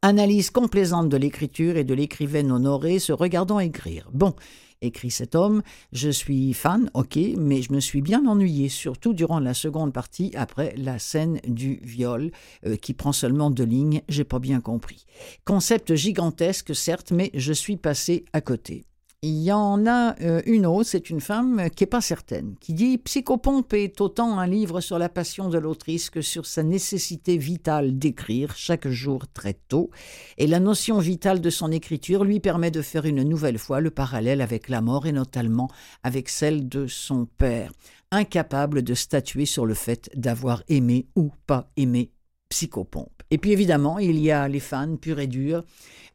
[0.00, 4.08] analyse complaisante de l'écriture et de l'écrivaine honorée se regardant écrire.
[4.14, 4.34] Bon,
[4.82, 5.62] écrit cet homme.
[5.92, 10.32] Je suis fan, ok, mais je me suis bien ennuyé, surtout durant la seconde partie,
[10.34, 12.30] après la scène du viol,
[12.66, 15.06] euh, qui prend seulement deux lignes, j'ai pas bien compris.
[15.44, 18.84] Concept gigantesque, certes, mais je suis passé à côté.
[19.24, 22.74] Il y en a euh, une autre, c'est une femme qui n'est pas certaine, qui
[22.74, 27.36] dit Psychopompe est autant un livre sur la passion de l'autrice que sur sa nécessité
[27.36, 29.90] vitale d'écrire chaque jour très tôt,
[30.38, 33.92] et la notion vitale de son écriture lui permet de faire une nouvelle fois le
[33.92, 35.68] parallèle avec la mort et notamment
[36.02, 37.70] avec celle de son père,
[38.10, 42.10] incapable de statuer sur le fait d'avoir aimé ou pas aimé
[42.48, 43.21] Psychopompe.
[43.32, 45.64] Et puis évidemment, il y a les fans purs et durs.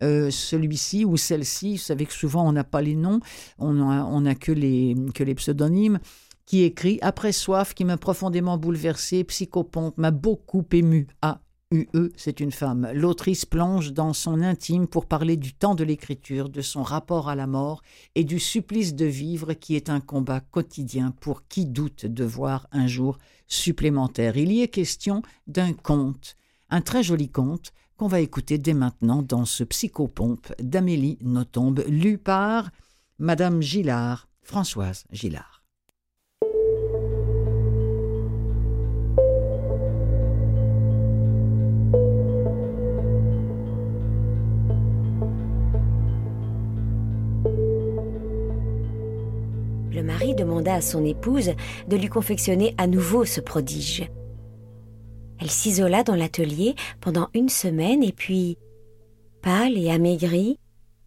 [0.03, 3.19] Euh, celui-ci ou celle-ci, vous savez que souvent on n'a pas les noms,
[3.57, 5.99] on n'a que, les, que les pseudonymes,
[6.45, 11.07] qui écrit Après soif, qui m'a profondément bouleversé, psychopompe, m'a beaucoup ému.
[11.23, 11.41] Ah,
[11.71, 12.87] UE, c'est une femme.
[12.93, 17.35] L'autrice plonge dans son intime pour parler du temps de l'écriture, de son rapport à
[17.35, 17.81] la mort
[18.13, 22.67] et du supplice de vivre qui est un combat quotidien pour qui doute de voir
[22.71, 24.37] un jour supplémentaire.
[24.37, 26.37] Il y est question d'un conte,
[26.69, 32.17] un très joli conte qu'on va écouter dès maintenant dans ce psychopompe d'Amélie Nothomb, lu
[32.17, 32.69] par
[33.17, 35.63] Madame Gillard, Françoise Gillard.
[49.91, 51.53] Le mari demanda à son épouse
[51.87, 54.07] de lui confectionner à nouveau ce prodige.
[55.39, 58.57] Elle s'isola dans l'atelier pendant une semaine et puis,
[59.41, 60.59] pâle et amaigrie,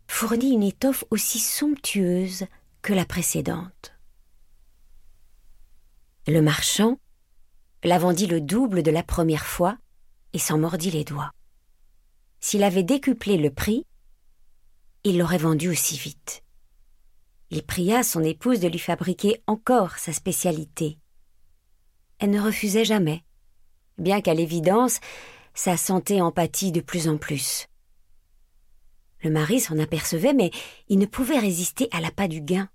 [0.06, 2.46] fournit une étoffe aussi somptueuse
[2.82, 3.92] que la précédente.
[6.26, 6.98] Le marchand
[7.82, 9.78] la vendit le double de la première fois
[10.32, 11.30] et s'en mordit les doigts.
[12.40, 13.86] S'il avait décuplé le prix,
[15.04, 16.42] il l'aurait vendu aussi vite.
[17.50, 20.98] Il pria son épouse de lui fabriquer encore sa spécialité.
[22.18, 23.24] Elle ne refusait jamais
[24.00, 25.00] bien qu'à l'évidence,
[25.54, 27.68] sa santé en pâtit de plus en plus.
[29.22, 30.50] Le mari s'en apercevait, mais
[30.88, 32.68] il ne pouvait résister à l'appât du gain.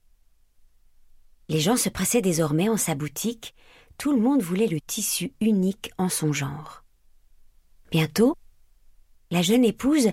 [1.50, 3.56] Les gens se pressaient désormais en sa boutique,
[3.98, 6.84] tout le monde voulait le tissu unique en son genre.
[7.92, 8.36] Bientôt,
[9.32, 10.12] la jeune épouse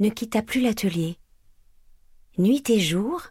[0.00, 1.18] ne quitta plus l'atelier.
[2.36, 3.22] Nuit et jour,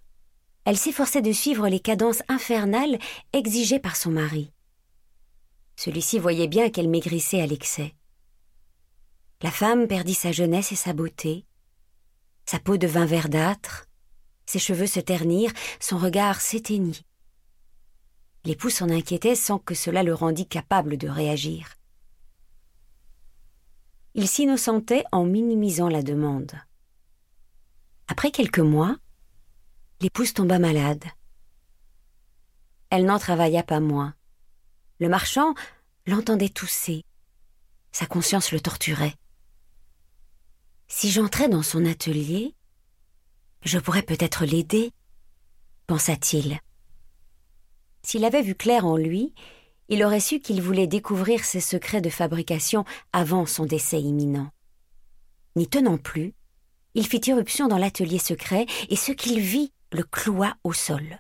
[0.66, 3.00] elle s'efforçait de suivre les cadences infernales
[3.32, 4.52] exigées par son mari.
[5.78, 7.96] Celui-ci voyait bien qu'elle maigrissait à l'excès.
[9.42, 11.46] La femme perdit sa jeunesse et sa beauté.
[12.46, 13.88] Sa peau devint verdâtre,
[14.48, 17.06] ses cheveux se ternirent, son regard s'éteignit.
[18.44, 21.76] L'époux s'en inquiétait sans que cela le rendît capable de réagir.
[24.16, 26.54] Il s'innocentait en minimisant la demande.
[28.08, 28.96] Après quelques mois,
[30.02, 31.04] l'épouse tomba malade.
[32.90, 34.16] Elle n'en travailla pas moins.
[35.00, 35.54] Le marchand
[36.08, 37.04] l'entendait tousser.
[37.92, 39.14] Sa conscience le torturait.
[40.88, 42.56] Si j'entrais dans son atelier,
[43.64, 44.92] je pourrais peut-être l'aider,
[45.86, 46.60] pensa-t-il.
[48.02, 49.34] S'il avait vu clair en lui,
[49.90, 52.84] il aurait su qu'il voulait découvrir ses secrets de fabrication
[53.14, 54.50] avant son décès imminent.
[55.56, 56.34] N'y tenant plus,
[56.94, 61.20] il fit irruption dans l'atelier secret et ce qu'il vit le cloua au sol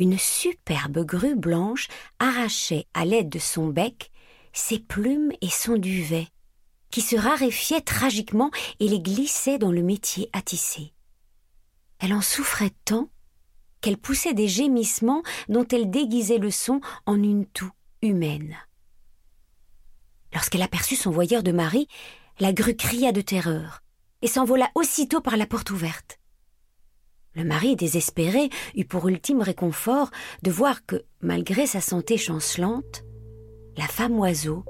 [0.00, 1.88] une superbe grue blanche
[2.18, 4.10] arrachait à l'aide de son bec
[4.52, 6.26] ses plumes et son duvet,
[6.90, 10.92] qui se raréfiaient tragiquement et les glissait dans le métier tisser.
[12.00, 13.10] Elle en souffrait tant
[13.80, 17.70] qu'elle poussait des gémissements dont elle déguisait le son en une toux
[18.02, 18.56] humaine.
[20.32, 21.86] Lorsqu'elle aperçut son voyeur de mari,
[22.40, 23.82] la grue cria de terreur
[24.22, 26.19] et s'envola aussitôt par la porte ouverte.
[27.34, 30.10] Le mari, désespéré, eut pour ultime réconfort
[30.42, 33.04] de voir que, malgré sa santé chancelante,
[33.76, 34.64] la femme oiseau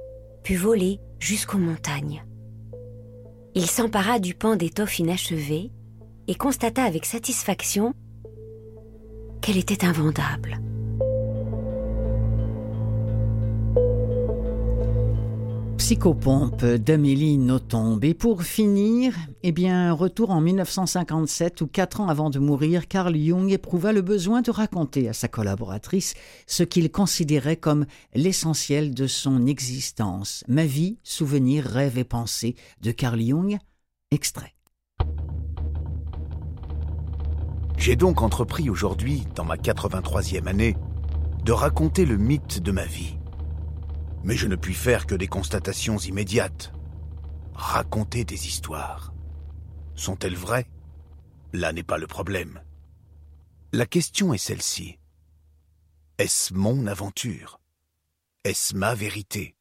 [0.45, 2.25] put voler jusqu'aux montagnes.
[3.55, 5.71] Il s'empara du pan d'étoffe inachevé
[6.29, 7.95] et constata avec satisfaction
[9.41, 10.61] qu'elle était invendable.
[15.81, 17.99] Psychopompe d'Amélie Nothomb.
[18.03, 23.17] Et pour finir, eh bien, retour en 1957 où quatre ans avant de mourir, Carl
[23.17, 26.13] Jung éprouva le besoin de raconter à sa collaboratrice
[26.47, 30.45] ce qu'il considérait comme l'essentiel de son existence.
[30.49, 33.57] Ma vie, souvenirs, rêves et pensées de Carl Jung.
[34.11, 34.53] Extrait.
[37.79, 40.77] J'ai donc entrepris aujourd'hui, dans ma 83e année,
[41.43, 43.17] de raconter le mythe de ma vie
[44.25, 46.73] mais je ne puis faire que des constatations immédiates.
[47.55, 49.13] Raconter des histoires.
[49.95, 50.69] Sont-elles vraies?
[51.53, 52.61] Là n'est pas le problème.
[53.73, 54.99] La question est celle-ci.
[56.19, 57.61] Est-ce mon aventure?
[58.45, 59.57] Est-ce ma vérité?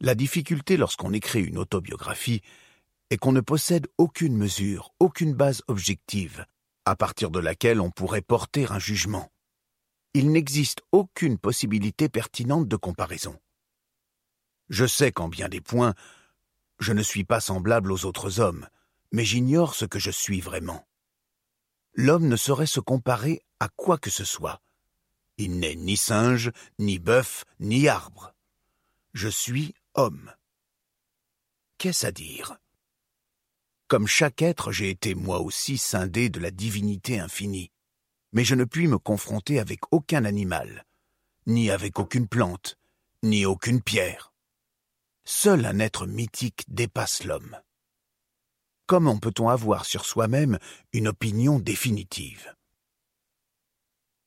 [0.00, 2.42] La difficulté lorsqu'on écrit une autobiographie
[3.10, 6.46] est qu'on ne possède aucune mesure, aucune base objective,
[6.84, 9.30] à partir de laquelle on pourrait porter un jugement
[10.14, 13.38] il n'existe aucune possibilité pertinente de comparaison.
[14.68, 15.94] Je sais qu'en bien des points,
[16.78, 18.68] je ne suis pas semblable aux autres hommes,
[19.12, 20.86] mais j'ignore ce que je suis vraiment.
[21.94, 24.60] L'homme ne saurait se comparer à quoi que ce soit.
[25.36, 28.34] Il n'est ni singe, ni bœuf, ni arbre.
[29.14, 30.32] Je suis homme.
[31.78, 32.58] Qu'est-ce à dire?
[33.88, 37.72] Comme chaque être, j'ai été moi aussi scindé de la divinité infinie,
[38.32, 40.84] mais je ne puis me confronter avec aucun animal,
[41.46, 42.78] ni avec aucune plante,
[43.22, 44.32] ni aucune pierre.
[45.24, 47.60] Seul un être mythique dépasse l'homme.
[48.86, 50.58] Comment peut-on avoir sur soi-même
[50.92, 52.54] une opinion définitive?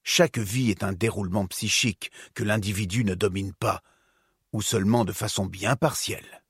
[0.03, 3.81] Chaque vie est un déroulement psychique que l'individu ne domine pas,
[4.53, 6.43] ou seulement de façon bien partielle.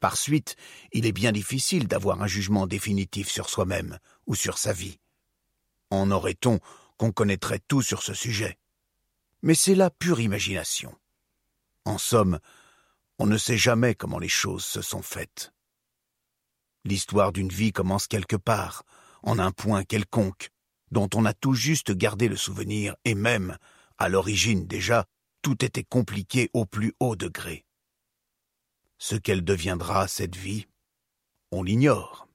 [0.00, 0.56] Par suite,
[0.92, 4.98] il est bien difficile d'avoir un jugement définitif sur soi-même ou sur sa vie.
[5.90, 6.60] En aurait-on
[6.96, 8.58] qu'on connaîtrait tout sur ce sujet?
[9.42, 10.94] Mais c'est la pure imagination.
[11.84, 12.38] En somme,
[13.18, 15.52] on ne sait jamais comment les choses se sont faites.
[16.84, 18.84] L'histoire d'une vie commence quelque part,
[19.22, 20.50] en un point quelconque,
[20.90, 23.58] dont on a tout juste gardé le souvenir, et même,
[23.98, 25.06] à l'origine déjà,
[25.42, 27.64] tout était compliqué au plus haut degré.
[28.98, 30.66] Ce qu'elle deviendra, cette vie,
[31.50, 32.29] on l'ignore.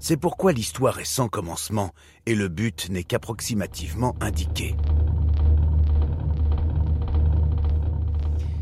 [0.00, 1.90] C'est pourquoi l'histoire est sans commencement
[2.26, 4.74] et le but n'est qu'approximativement indiqué.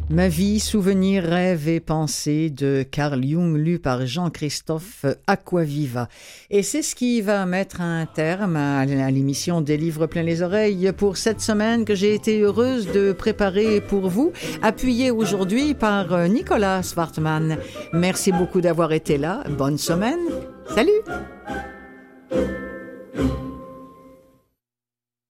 [0.09, 6.09] Ma vie, souvenirs, rêves et pensées de Carl Jung, lu par Jean-Christophe Aquaviva.
[6.49, 10.93] Et c'est ce qui va mettre un terme à l'émission des livres plein les oreilles
[10.97, 14.33] pour cette semaine que j'ai été heureuse de préparer pour vous,
[14.63, 17.59] appuyée aujourd'hui par Nicolas Swartman.
[17.93, 19.43] Merci beaucoup d'avoir été là.
[19.59, 20.21] Bonne semaine.
[20.75, 21.05] Salut.